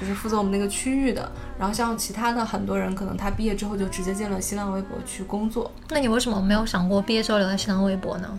[0.00, 5.70] 就是负责我们那个区域的，然后像其他的很多人，可能他毕业之后就直接进了新浪微博去工作。
[5.90, 8.38] 那你为什么没有想过毕业之后留在新浪微博呢？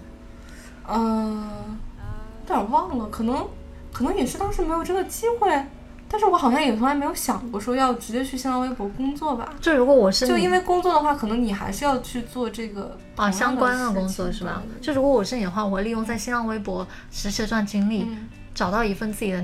[0.87, 1.49] 嗯、
[2.47, 3.47] 有点忘了，可能
[3.93, 5.65] 可能也是当时没有这个机会，
[6.09, 9.53] 但是我好像也从来没有想过说要直接去新浪微博工作吧。
[9.61, 14.61] 就如果我是就因为工作的话，可能你还是要去做这个啊相关的工作是吧？
[14.81, 19.41] 就如果我是你的话，我会利用在新浪微博实习这段经历，嗯找到一份自己的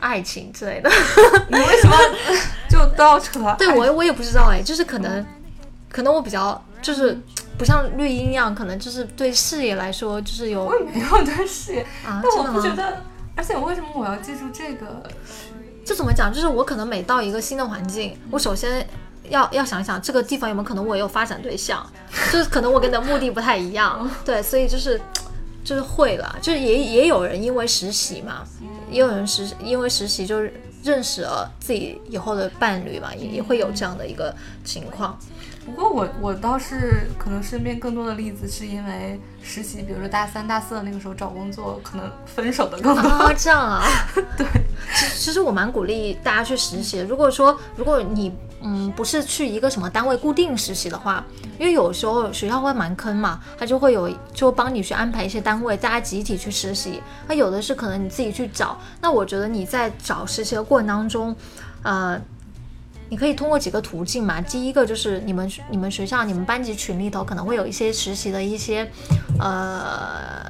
[0.00, 0.90] 爱情之类的。
[1.48, 1.96] 你为什么
[2.68, 5.24] 就都要扯到对我我也不知道哎，就是可能
[5.90, 7.18] 可能我比较就是
[7.58, 12.52] 不像绿茵一样，可能就是对事业来说就是有我也没有对事业，啊，但我？
[12.52, 13.02] 不觉得，
[13.34, 15.02] 而且为什么我要记住这个？
[15.84, 18.86] 就怎么讲，就是我可能每到一个新的环境，我首先
[19.28, 21.84] 要要想想这个地方有没有可能我有发展对象，
[22.32, 25.00] 就是可能我跟你的目的不太一样，对，所以就是
[25.64, 28.42] 就是会了，就是也也有人因为实习嘛，
[28.90, 30.52] 也有人实因为实习就是
[30.84, 34.34] 认识了自己以后的伴侣嘛，也也会有这样的一个
[34.64, 35.18] 情况。
[35.66, 43.08] 不过我我倒是可能身边更多的例子是因为实习，比如说大三、大四的那个时候找工作，可能分手的更多。
[43.08, 43.82] 啊，这样啊，
[44.38, 44.46] 对，
[44.94, 47.00] 其其实我蛮鼓励大家去实习。
[47.00, 51.22] 如果说如果你嗯不是去一个什么单位固定实习的话，
[51.58, 57.02] 因为有时候学校会蛮坑嘛，他就会有就帮你去安排一些单位，大家集体去实习。
[57.26, 58.78] 那有的是可能你自己去找。
[59.00, 61.34] 那我觉得你在找实习的过程当中，
[61.82, 62.20] 呃。
[63.08, 68.90] 你可以通过几个途径嘛，第一个就是你们你们学校你们班级群里头可能会有一些实习的一些
[69.38, 70.44] 呃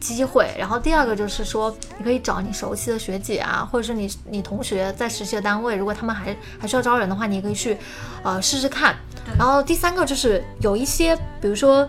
[0.00, 7.76] 机会，然后第二个就是说你可以找你熟悉的学姐啊，或者是你你同学在实习的单位，如果他们还还需要招人的话，你也可以去
[8.22, 8.96] 呃试试看。
[9.38, 11.88] 然后第三个就是有一些比如说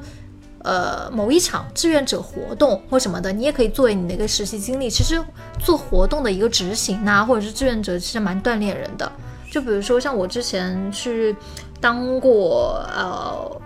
[0.59, 4.89] 呃某一场志愿者活动或什么的，你也可以作为你的一个实习经历。
[4.89, 5.21] 其实
[5.59, 9.11] 做活动的一个执行啊，或者是志愿者，其实蛮锻炼人的。
[9.55, 11.33] 就比如说像我之前去
[11.79, 13.61] 当过呃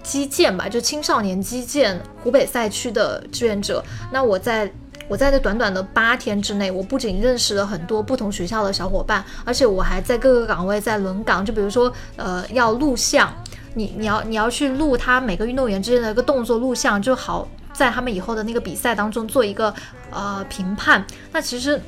[0.00, 3.82] 击剑吧，就青少年击剑湖北赛区的志愿者。
[4.12, 4.72] 那我在
[5.08, 11.44] 我在这短短的八天之内，我不仅认识了很多不同学校的小伙伴，而且我还在各个岗位在轮岗。
[11.44, 13.28] 就比如说呃要录像，
[13.74, 19.74] 你你要你要去录他每个运动员之间的一个动作录像，就好在他们以后的那个比赛当中做一个
[20.12, 21.04] 呃评判。
[21.32, 21.82] 那其实。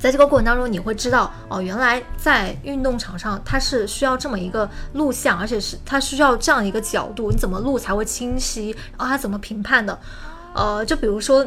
[0.00, 8.70] 在这个过程当中，你会知道哦，原来在运动场上它是需要这么一个录像，而且是它需要这样一个角度，你怎么录才会清晰？
[8.96, 9.98] 然后它怎么评判的？
[10.54, 11.46] 呃，就比如说，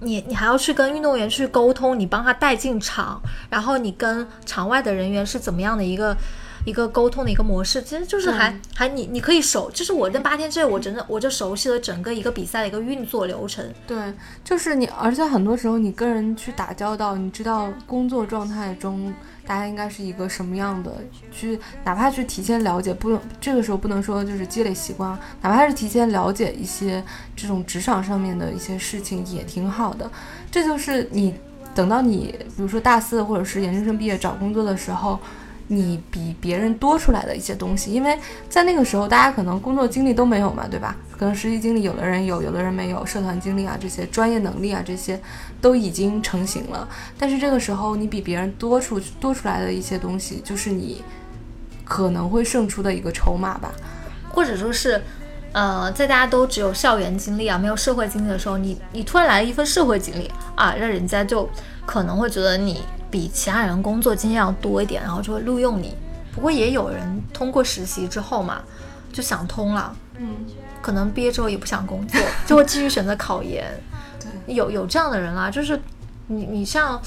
[0.00, 6.16] 你你还要去跟运动员去沟通，你帮他带进场，然后你跟场外的人员是怎么样的一个？
[6.64, 13.64] 一个沟通的一个模式，其实就是还还你你可以熟，就是我这八天之内，我真的我就熟悉了整个一个比赛的一个运作流程。
[13.86, 14.12] 对，
[14.44, 19.12] 就是你，而且很多时候你跟人去打交道，你知道工作状态中
[19.46, 20.92] 大家应该是一个什么样的，
[21.32, 27.02] 去哪怕去提前了解，不用这个时候不能说就是积累习惯，哪怕是提前了解一些
[27.34, 30.10] 这种职场上面的一些事情也挺好的。
[30.50, 31.34] 这就是你
[31.74, 35.18] 等到你比如说大四或者是研究生毕业找工作的时候。
[35.72, 38.18] 你比别人多出来的一些东西，因为
[38.48, 40.96] 在那个时候，大家可能工作经历都没有嘛，对吧？
[41.16, 45.20] 可能实习经历有的人有，有的人没有，社团经历啊，这些专业能力啊，这些
[45.60, 46.88] 都已经成型了。
[47.16, 51.04] 但是这个时候，你比别人多出多出来的一些东西，就是你
[51.84, 53.70] 可能会胜出的一个筹码吧，
[54.28, 55.00] 或者说是，
[55.52, 61.48] 呃，在大家都只有校园经历啊，没有社会经历的时候，你你突然来了一份社会经历啊，让人家就
[61.90, 62.80] 可能会觉得你。
[63.10, 65.92] 比其他人工作经验要多一点，然后就会录用你。
[66.32, 68.62] 不过也有人通过实习之后嘛，
[69.12, 70.46] 就想通了，嗯，
[70.80, 73.66] 可能毕业之后也不想工作，就会继续选择考研。
[74.22, 75.76] 对，有有这样的人啦，就是
[76.28, 77.02] 你你像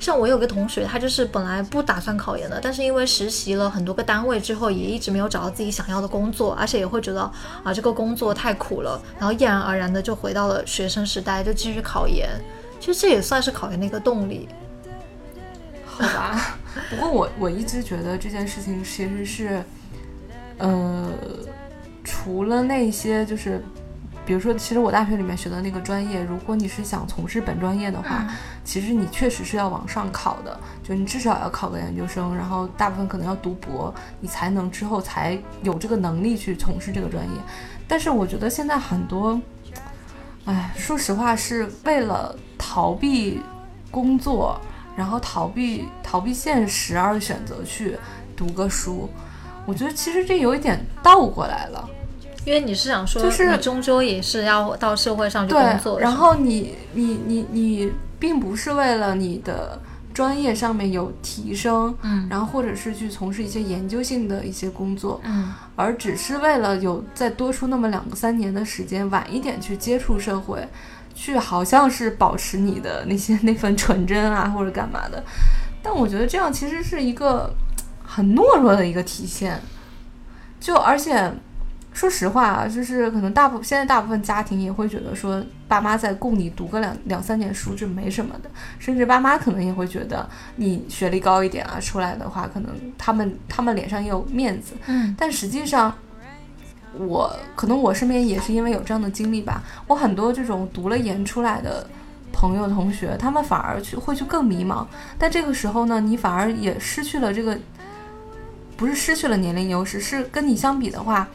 [0.00, 7.22] 像我有个同学，他就是本来不打算考研的，但是因为实习了很多个单位之后，也一直没有找到自己想要的工作，而且也会觉得
[7.62, 12.28] 啊这个工作太苦了，然后毅然而然的就回到了学生时代，就继续考研。
[12.78, 14.48] 其实这也算是考研的一个动力。
[15.84, 16.56] 好吧，
[16.90, 19.62] 不过我我一直觉得这件事情其实是，
[20.58, 21.10] 呃，
[22.04, 23.60] 除了那些就是，
[24.24, 28.28] 比如说，其实我大学里面学的那个专业，如果你是想从事本专业的话，
[28.62, 37.40] 其实你确实是要往上考的，就你至少要考个研究生，然后大部分可能要读博，你才能之后才有这个能力去从事这个专业。
[37.88, 39.40] 但是我觉得现在很多，
[40.48, 43.40] 哎，说实话是为了逃避
[43.90, 44.60] 工作。
[44.96, 47.96] 然后逃避逃避现实而选择去
[48.36, 49.08] 读个书，
[49.64, 51.88] 我觉得其实这有一点倒过来了，
[52.44, 59.80] 因为你是想说，就是终究也是要到社会上去工作，然后你你你你并不是为了你的
[60.18, 70.66] 专业上面有提升，嗯，然后或者是去从事一些研究性的一些工作，嗯，而只是为了有再多出那么两个三年的时间，晚一点去接触社会。
[71.14, 75.22] 去好像是保持你的那些那份纯真啊，或者干嘛的，
[75.80, 77.54] 但我觉得这样其实是一个
[78.02, 79.60] 很懦弱的一个体现。
[80.58, 81.32] 就而且
[81.98, 90.24] 说实话啊，就是可能大部现在大部分家庭也会觉得说，爸妈在供你读个两两三年书就没什么的，甚至爸妈可能也会觉得
[90.54, 94.74] 你学历高一点啊，出来的话可能他们他们脸上也有面子。
[94.86, 95.92] 嗯，但实际上。
[96.98, 101.86] 我可能我身边也是因为有这样的经历吧，我很多这种读了研出来的
[102.32, 104.84] 朋友同学，他们反而去会去更迷茫。
[105.18, 107.56] 但这个时候呢，你反而也失去了这个
[108.76, 111.28] 不是失去了年龄优势，是跟你相比的话，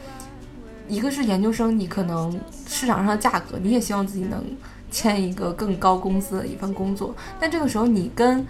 [0.88, 4.44] 一个是研究生，你可能市场上的价格，你也希望自己能
[4.90, 8.46] 签一个更高工资的一份工作，但这个时候你跟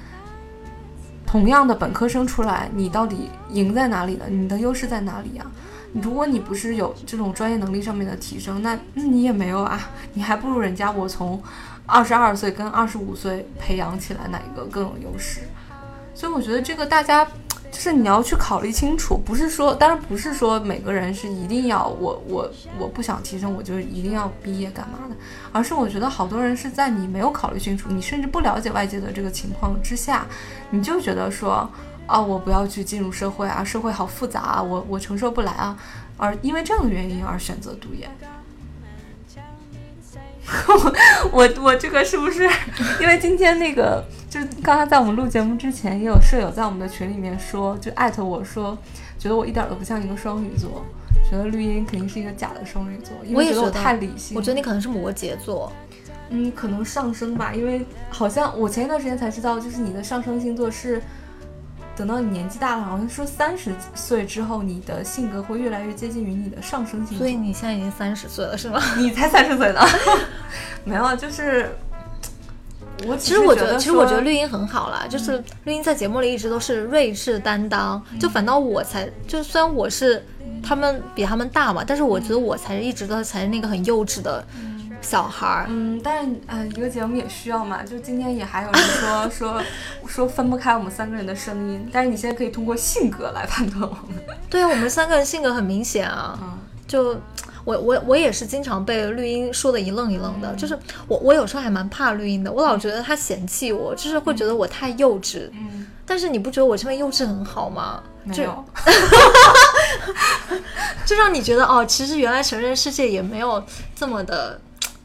[1.26, 4.24] 同样的本科生出来，你到底赢在哪里呢？
[4.28, 5.46] 你的优势在哪里呀、
[5.92, 11.42] 如果你不是有这种专业能力上面的提升，那那你也没有啊，你还不如人家我从
[11.86, 15.40] 二十二岁跟二十五岁培养起来哪一个更有优势？
[16.14, 17.26] 所以我觉得这个大家
[17.74, 22.48] 就是你要去考虑清楚，不是说，当然不是说每个人是一定要我我
[22.78, 25.16] 我不想提升我就一定要毕业干嘛的，
[25.50, 30.24] 而是我觉得好多人是在你没有考虑清楚，你甚至不了解外界的这个情况之下，
[30.70, 31.68] 你就觉得说。
[32.06, 35.74] 啊，我不要去进入社会啊，社会好复杂啊，我我承受不来啊，
[36.18, 38.10] 而因为这样的原因而选择读研。
[41.32, 42.46] 我我这个是不是
[43.00, 44.04] 因为今天那个
[44.34, 48.76] 就是刚刚在我们录节目之前，也有舍友在我们的群里面说，就艾特我说，
[49.16, 50.84] 觉得我一点都不像一个双鱼座，
[51.30, 54.36] 觉得绿茵肯定是一个假的双鱼座，因为觉得我太理性。
[54.36, 55.72] 我觉得你可能是摩羯座，
[56.30, 61.00] 嗯，可能上升吧，因为好像我前一段时间才知道，就是你的上升星座是
[61.94, 67.18] 等到你年纪大了，好像说三十岁之后，你的性格会越来越接近于你的上升星座。
[67.18, 68.80] 所以你现在已经三十岁了，是吗？
[68.98, 69.80] 你才三十岁呢，
[70.82, 71.70] 没有，就是
[73.06, 80.24] 我其实我觉得，其实我觉得绿茵很好啦，就是绿茵在节目里一直都是睿智担当，就反倒我才，就虽然我是
[80.62, 84.44] 他们比他们大嘛，但是我觉得我才是一直都才是那个很幼稚的
[85.02, 85.66] 小孩儿。
[85.68, 89.62] 嗯，但是呃，一个节目也需要嘛，就今天也还有人说 说
[90.06, 94.22] 说分不开我们三个人的声音，但是你现在可以通过性格来判断我们。
[94.48, 97.18] 对啊，我们三个人性格很明显啊，嗯就
[97.64, 105.48] 我我我也是经常被绿茵说的一愣一愣的，嗯就是我我有时候还蛮怕绿茵的，我老觉得他嫌弃我，就是会觉得我太幼稚。
[105.52, 108.02] 嗯，但是你不觉得我这边幼稚很好吗？
[108.32, 108.64] 就没有，
[111.04, 113.62] 就让你觉得哦，其实原来成人世界也没有
[113.94, 114.58] 这么的，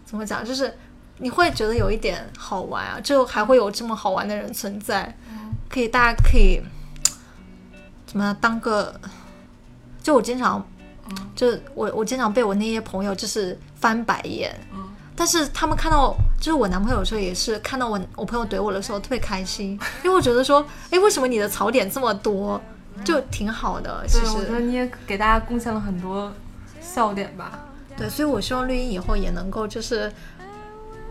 [0.05, 0.73] 怎么讲，就是
[1.17, 5.17] 你会觉得有一点好玩啊，就还会有这么好玩的人存在，
[5.69, 6.61] 可以大家可以
[8.05, 8.93] 怎么样当个，
[10.01, 10.65] 就我经常，
[11.35, 14.85] 就我我经常被我那些朋友就是翻白眼，嗯
[15.15, 22.61] 但是他们看到，就是我男朋友有时候也是看到我我朋友怼我的时候特别开心，因为我觉得说，哎，为什么你的槽点这么多，
[23.03, 24.37] 就挺好的，其对，实。
[24.37, 26.31] 我觉得你也给大家贡献了很多
[26.79, 27.65] 笑点吧。
[27.97, 30.09] 对，所以我希望绿茵以后也能够就是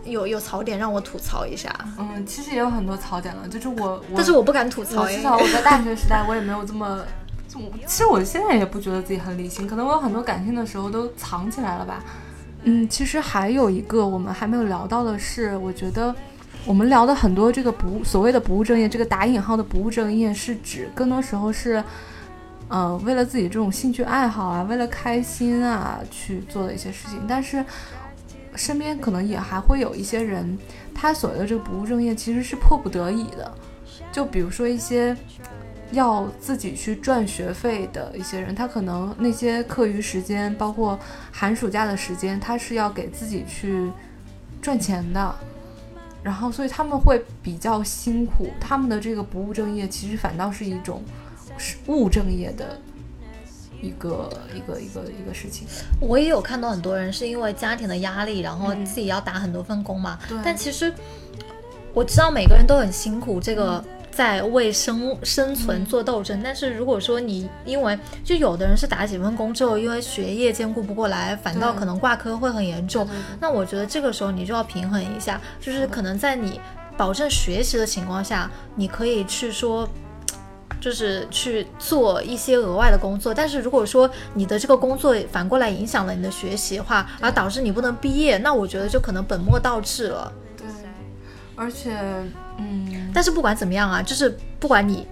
[0.05, 5.17] 有有槽点让我吐槽一下，嗯，其实也有很多槽点了，就是我，我但是我不敢吐槽耶。
[5.17, 7.05] 至少我在大学时代我也没有这么。
[7.87, 12.03] 其实我现在也不觉得自己很理性，可能我有很多感性的时候都藏起来了吧。
[12.63, 16.13] 嗯，其实还有一个我们还没有聊到的是，我觉得
[16.65, 21.83] 我们聊的很多这个不所谓的不务正业，这个打引号的不务正业是指更多时候是，
[22.67, 27.25] 呃，为了自己这种兴趣爱好啊，为了开心啊去做的一些事情。
[27.27, 27.65] 但是
[28.55, 30.55] 身边可能也还会有一些人，
[30.93, 33.51] 他所谓的这个不务正业其实是迫不得已的，
[34.11, 35.17] 就比如说一些。
[35.91, 40.99] 要自己去赚学费的一些人，他可能那些课余时间，包括
[41.31, 43.91] 寒暑假的时间，他是要给自己去
[44.61, 45.35] 赚钱的，
[46.21, 51.01] 然后所以他们会比较辛苦，他们的这个不务正业其实反倒是一种
[51.57, 52.79] 是务正业的
[53.81, 55.67] 一个一个一个一个事情。
[55.99, 60.19] 我也有看到很多人是因为家庭的压力，然后嗯自己要打很多份工嘛。
[60.27, 60.93] 对但其实
[61.93, 66.41] 我知道每个人都很辛苦，这个在为生生存做斗争。
[66.43, 73.07] 但是如果说你因为就有的人是打几份工之后，因为学业兼顾不过来，反倒可能挂科会很严重。
[73.39, 76.59] 那我觉得这个时候你就要平衡一下，就是可能在你
[76.97, 79.87] 保证学习的情况下，你可以去说。
[80.81, 90.31] 就是去做一些额外的工作，但是如果说你的这个工作反过来影响了你的学习的话，而导致你不能毕业，那我觉得就可能本末倒置了。
[91.59, 91.93] 对，而且
[92.57, 95.05] 嗯，但是不管怎么样啊，就是不管你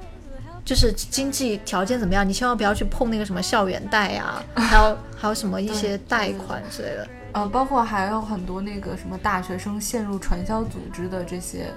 [0.63, 7.07] 就是经济条件怎么样，你千万不要去碰那个什么校园贷呀、 还有还有什么一些贷款之类的。
[7.33, 11.67] 呃，包括还有很多那个什么大学生陷入传销组织的这些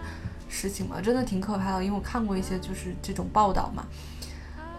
[0.49, 1.85] 事情嘛，真的挺可怕的。
[1.85, 3.85] 因为我看过一些就是这种报道嘛，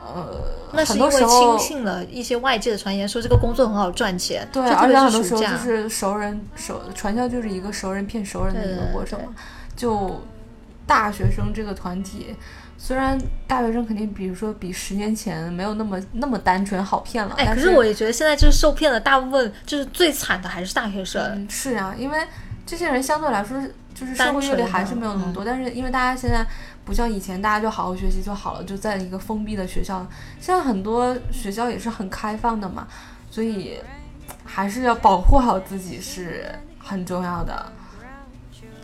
[0.01, 0.41] 呃，
[0.73, 5.21] 那是因为轻信了一些外界的传言，说这个工作很好赚钱，对，而且很多。
[5.23, 9.33] 时候就是熟人熟传销就是一个熟人骗熟人的一个对对对过程嘛。
[9.81, 10.21] 就
[10.85, 12.35] 大学生这个团体，
[12.77, 21.19] 虽然大学生肯定比如说比十年前没有那么那么单纯好骗了，哎，但可是我也觉得现在就是受骗的大部分就是最惨的还是大学生。
[21.33, 22.19] 嗯，是啊，因为
[22.63, 23.59] 这些人相对来说
[23.95, 26.45] 就是社会阅历还是没有那么多，但是因为大家现在
[26.85, 30.05] 不像以前，大家就好好学习就好了，就在一个封闭的学校，
[30.39, 32.87] 现在很多学校也是很开放的嘛，
[33.31, 33.79] 所以
[34.43, 37.65] 还是要保护好自己是很重要的。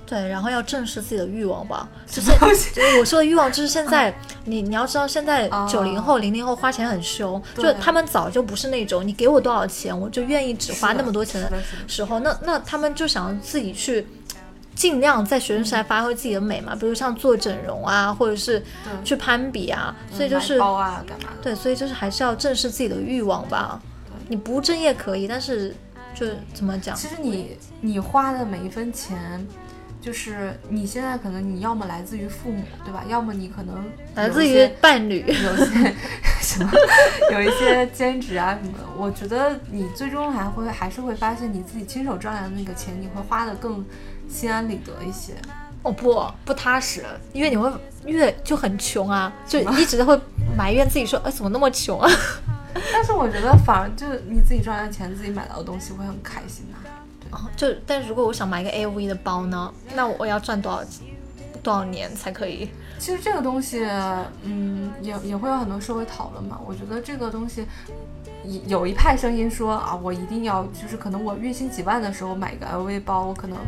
[0.08, 1.88] 对，然后要正视自己的欲望吧。
[2.08, 2.32] 就是
[2.74, 4.12] 就是我说的欲望，就是现在
[4.46, 11.52] 你你要知道，现在哦九零后、零零后花钱很凶，就他们早就不是那种你给我多少钱，我就愿意只花那么多钱的
[11.88, 14.08] 时候，那那他们就想要自己去。
[14.78, 18.64] 尽量在学生时代发挥自己的美嘛，比如像做整容啊，或者是
[19.04, 21.42] 去攀比啊，所以就是包啊干嘛的？
[21.46, 23.82] 对，所以就是还是要正视自己的欲望吧。
[24.28, 25.76] 你不务正业可以，但是
[26.14, 26.96] 就怎么讲？
[26.96, 29.44] 其实你你花的每一分钱，
[30.08, 33.04] 就是你现在可能你要么来自于父母，对吧？
[33.10, 33.84] 要么你可能
[34.16, 35.94] 来自于伴侣，有一些
[36.40, 36.72] 什么，
[37.34, 38.86] 有一些兼职啊什么的。
[38.96, 43.86] 我觉得你最终还会还是会发现你自己亲手赚来的那个钱，你会花的更
[44.30, 45.34] 心安理得一些。
[45.82, 47.04] 哦不不踏实，
[47.34, 47.70] 因为你会
[48.06, 50.18] 越就很穷啊，就一直会
[50.56, 52.10] 埋怨自己说，哎怎么那么穷啊？
[52.94, 56.78] 但是我觉得反而就是你自己赚来的钱，自己买到的东西会很开心呐、
[57.32, 60.82] 哦就但如果我想买一个 LV 的包呢，那我要赚多少
[61.62, 62.70] 多少年才可以？
[63.00, 63.86] 其实这个东西，
[64.42, 66.60] 嗯，也也会有很多社会讨论嘛。
[66.66, 67.66] 我觉得这个东西，
[68.44, 73.60] 有有一派声音说啊，我一定要就是可能我月薪几万的时候买一个 LV 包，我可能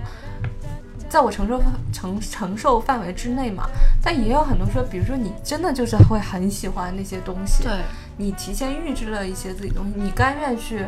[1.07, 3.69] 在我承受范承承受范围之内嘛。
[4.01, 7.73] 但也有很多说，比如说你真的就是会很喜欢那些东西，对，
[8.17, 10.85] 你提前预支了一些自己东西，你甘愿去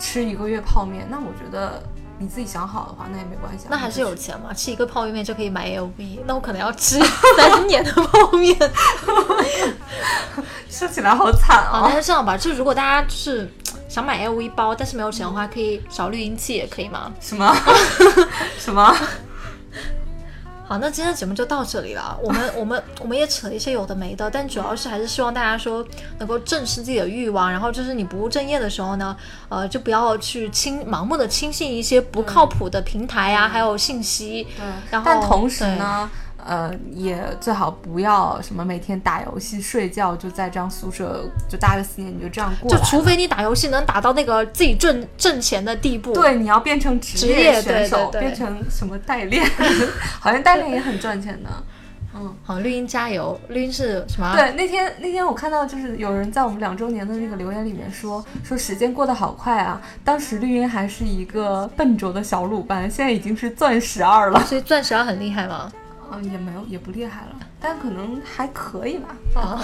[0.00, 1.80] 吃一个月泡面，那我觉得
[2.18, 3.68] 你自己想好的话，那也没关系啊。
[3.70, 6.98] 那还是有钱嘛，吃一个泡面就可以买 LV，那我可能要吃
[7.36, 8.56] 三年的泡面。
[10.68, 13.52] 说起来好惨啊，啊、但是这样吧，就如果大家就是
[13.88, 17.12] 想买 LV 包，但是没有钱的话，可以少滤音器也可以吗？
[17.20, 17.54] 什么
[18.58, 18.96] 什么？
[20.70, 22.16] 好，那今天的节目就到这里了。
[22.22, 25.84] 我们我们我们也扯一些有的没的，但主要是还是希望大家说
[26.20, 29.16] 能够正视自己的欲望，然后就是你不务正业的时候呢，
[29.48, 34.46] 呃，就不要去轻盲目的轻信一些不靠谱的平台啊，还有信息。
[34.56, 36.08] 对，然后但同时呢，
[36.46, 42.76] 呃，也最好不要什么每天打游戏、睡觉，就在这样宿舍就大学四年你就这样过就。
[42.84, 49.44] 除非你打游戏能打到那个自己挣挣钱的地步，对，你要变成职职业选手，对对对变成什么代练，
[50.20, 51.50] 好像代练也很赚钱的。
[52.12, 53.40] 嗯，好，绿茵加油！
[53.50, 54.34] 绿茵是什么？
[54.34, 64.44] 对，那天那天我看到就是有人在我们两周年的那个留言里面说说时间过得好快啊，当时绿茵还是一个笨拙的小鲁班，现在已经是钻石二了。
[64.44, 65.70] 所以钻石二很厉害吗？
[66.12, 69.16] 嗯，也没有也不厉害了，但可能还可以吧。
[69.40, 69.62] 啊，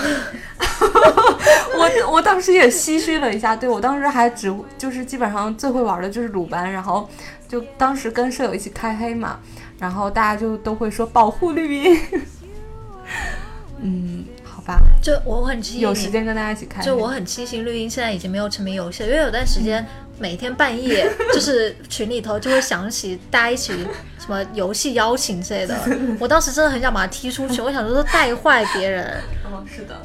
[1.76, 7.08] 我我当时也唏嘘了一下，对我当时还只就是基本上最会玩的就是鲁班，然后
[7.48, 9.40] 就当时跟舍友一起开黑嘛，
[9.78, 12.00] 然后大家就都会说保护绿茵。
[13.80, 16.86] 嗯，好吧，就我很庆幸有时间跟大家一起开黑。
[16.86, 19.84] 就我很庆幸绿茵现在已经没有沉迷游戏了，因为有段时间
[20.18, 23.72] 每天半夜 就是群里头就会响起大家一起
[24.18, 25.76] 什么游戏邀请之类的，
[26.18, 29.04] 我当时真的很想把他踢出去，我想说带坏别人。
[29.44, 30.00] 哦，是的。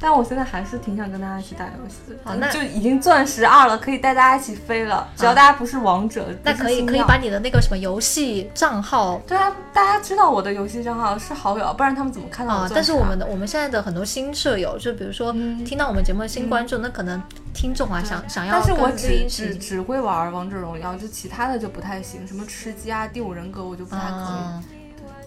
[0.00, 2.16] 哦，但我现在还是挺想跟大家一起打游戏的。
[2.24, 5.06] 好那就已经钻石二了，可以带大家一起飞了。
[5.16, 17.22] 只要大家不是王者，那可以可以把你的那个什么游戏账号对啊，大家知道我的游戏账号是好友，不然他们怎么看到我啊，但是我们的我们现在的很多新舍友，就比如说嗯听到我们节目的新观众，那可能
[17.52, 24.10] 听众啊想想要但是我只只只会玩王者荣耀，就其他的就不太行，什么吃鸡啊、第五人格我就不太可以。
[24.10, 24.64] 啊，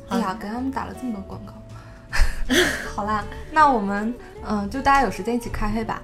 [0.09, 1.53] 哎呀，给他们打了这么多广告。
[2.95, 4.13] 好啦，那我们
[4.45, 6.01] 嗯、就大家有时间一起开黑吧。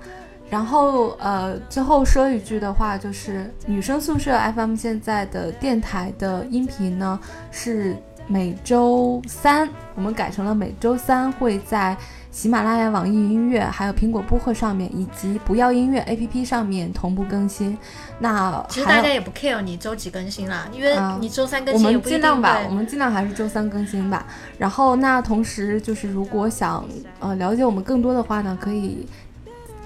[0.49, 7.19] 然后呃，最后说一句的话，就是女生宿舍 FM 现在的电台的音频呢
[7.51, 7.95] 是
[8.27, 11.95] 每周三，我们改成了每周三会在
[12.31, 17.75] 喜马拉雅、网易云音乐、还有苹果播客上面，以及不要音乐 APP 上面同步更新。
[18.19, 24.27] 那其实大家也不 care 你周几更新啦，因为啊你周三更我们新也不一定尽量吧，我们尽量还是周三更新吧。
[24.59, 26.85] 然后那同时就是，如果想
[27.19, 29.07] 呃了解我们更多的话呢，可以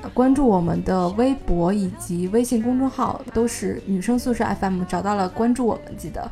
[0.02, 6.30] 呃关注我们的微博以及微信公众号，都是女生宿舍 FM，找到了关注我们记得。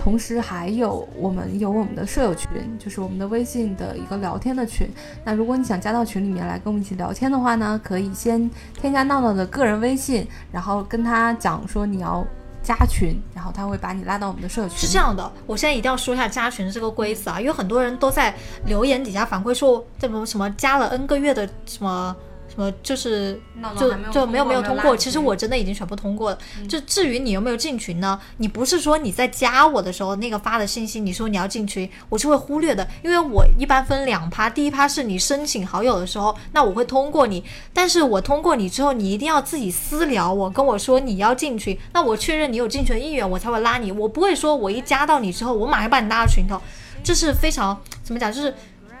[0.00, 2.48] 同时还有我们有我们的舍友群，
[2.78, 4.88] 就是我们的微信的一个聊天的群。
[5.24, 12.26] 那如果你想加到群里面来跟我们一起聊天的话呢，可以先添加闹闹的个人微信，然后跟他讲说你要
[12.62, 14.78] 加群，然后他会把你拉到我们的社群。
[14.78, 18.34] 是这样的，我现在一定要说一下加群这个规则啊，因为很多人都在
[18.64, 22.29] 留言底下反馈说，这种什么加了 N 个月的什么什
[22.60, 23.40] 么就是
[23.78, 24.96] 就没有就没有通过没有通过。
[24.96, 26.38] 其实我真的已经全部通过了。
[26.68, 28.20] 就至于你有没有进群呢？
[28.36, 37.42] 你不是说你在加我的时候那个发的信息，你说你要进群，我是会忽略的，因为我一般分两趴，第一趴是你申请好友的时候，那我会通过你，
[37.72, 46.60] 但是我通过你之后，你一定要自己私聊我，跟我说你要进群，那我确认你有进群意愿，我才会拉你，我不会说我一加到你之后，我马上把你拉到群头，
[47.02, 48.54] 这是非常怎么讲，就是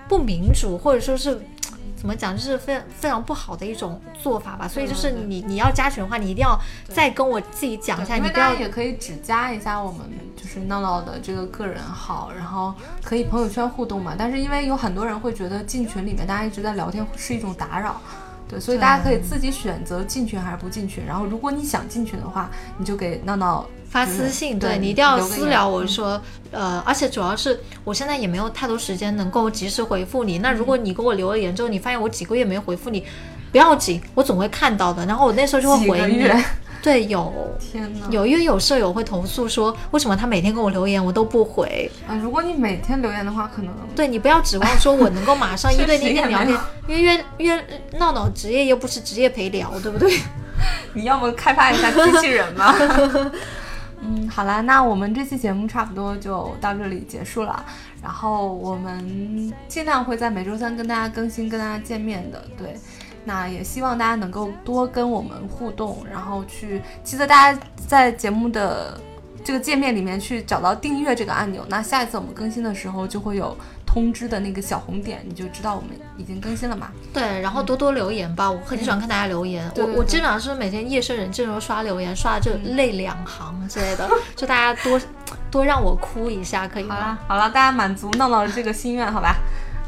[0.08, 1.40] 不民主，或者说是。
[2.00, 4.66] 怎么讲，就是非常非常不好的一种做法吧。
[4.66, 10.00] 所以就是你你要加群的话，你一定要再跟我自己讲一下，你不要也可以只加一下我们
[10.34, 12.72] 就是闹闹的这个个人号，然后
[13.04, 14.14] 可以朋友圈互动嘛。
[14.16, 18.00] 但是因为有很多人会觉得进群里面大家一直在聊天是一种打扰，
[18.48, 21.04] 对，所以大家可以自己选择进群还是不进群。
[21.04, 22.48] 然后如果你想进群的话，
[22.78, 26.22] 你就给闹闹发私信，对你一定要私聊我嗯说，
[26.52, 30.38] 呃，而且主要是我现在也没有太多时间能够及时回复你。
[30.38, 33.04] 那如果你给我留了言之后，你发现我几个月没有回复你，
[33.50, 35.04] 不要紧，我总会看到的。
[35.06, 36.24] 然后我那时候就会回你。
[36.82, 37.30] 对，有
[37.60, 41.90] 天呐，有，因为有舍友会投诉说，为什么他每天跟我留言我都不回？
[42.08, 42.14] 啊！
[42.22, 47.64] 如果你每天留言的话，可能对你不要指望说我能够马 上一对一聊天因为约约
[47.98, 50.16] 闹闹职业又不是职业陪聊，对不对？
[50.94, 52.74] 你要么开发一下机器人嘛。
[54.02, 57.64] 嗯，好啦，那我们这期节目差不多就到这里结束了。
[58.02, 62.42] 然后我们尽量会在每周三跟大家更新，跟大家见面的。
[62.56, 62.74] 对，
[63.24, 68.98] 那也希望大家能够多跟我们互动，然后去记得大家在节目的
[69.44, 71.62] 这个界面里面去找到订阅这个按钮。
[71.68, 73.54] 那下一次我们更新的时候就会有
[73.92, 76.92] 通知的那个小红点，你就知道我们已经更新了嘛。
[77.12, 79.68] 对，然后多多留言吧，我很喜欢看大家留言。
[79.74, 85.00] 我我基本上是每天夜深人静的时候刷留言，刷的就泪两行之类的，就大家多
[85.50, 87.18] 多让我哭一下，可以吗？
[87.26, 89.34] 好了好了，大家满足闹闹的这个心愿，好吧？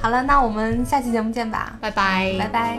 [0.01, 2.79] 好了，那我们下期节目见吧，拜拜，拜拜。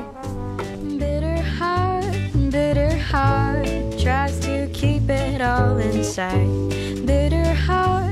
[1.00, 2.04] Bitter heart,
[2.52, 3.66] bitter heart
[3.98, 6.50] tries to keep it all inside.
[7.06, 8.03] Bitter heart,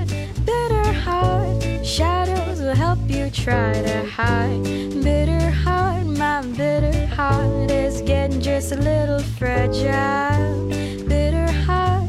[1.83, 4.63] Shadows will help you try to hide.
[5.03, 10.69] Bitter heart, my bitter heart is getting just a little fragile.
[11.07, 12.07] Bitter heart,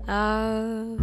[0.09, 0.98] of.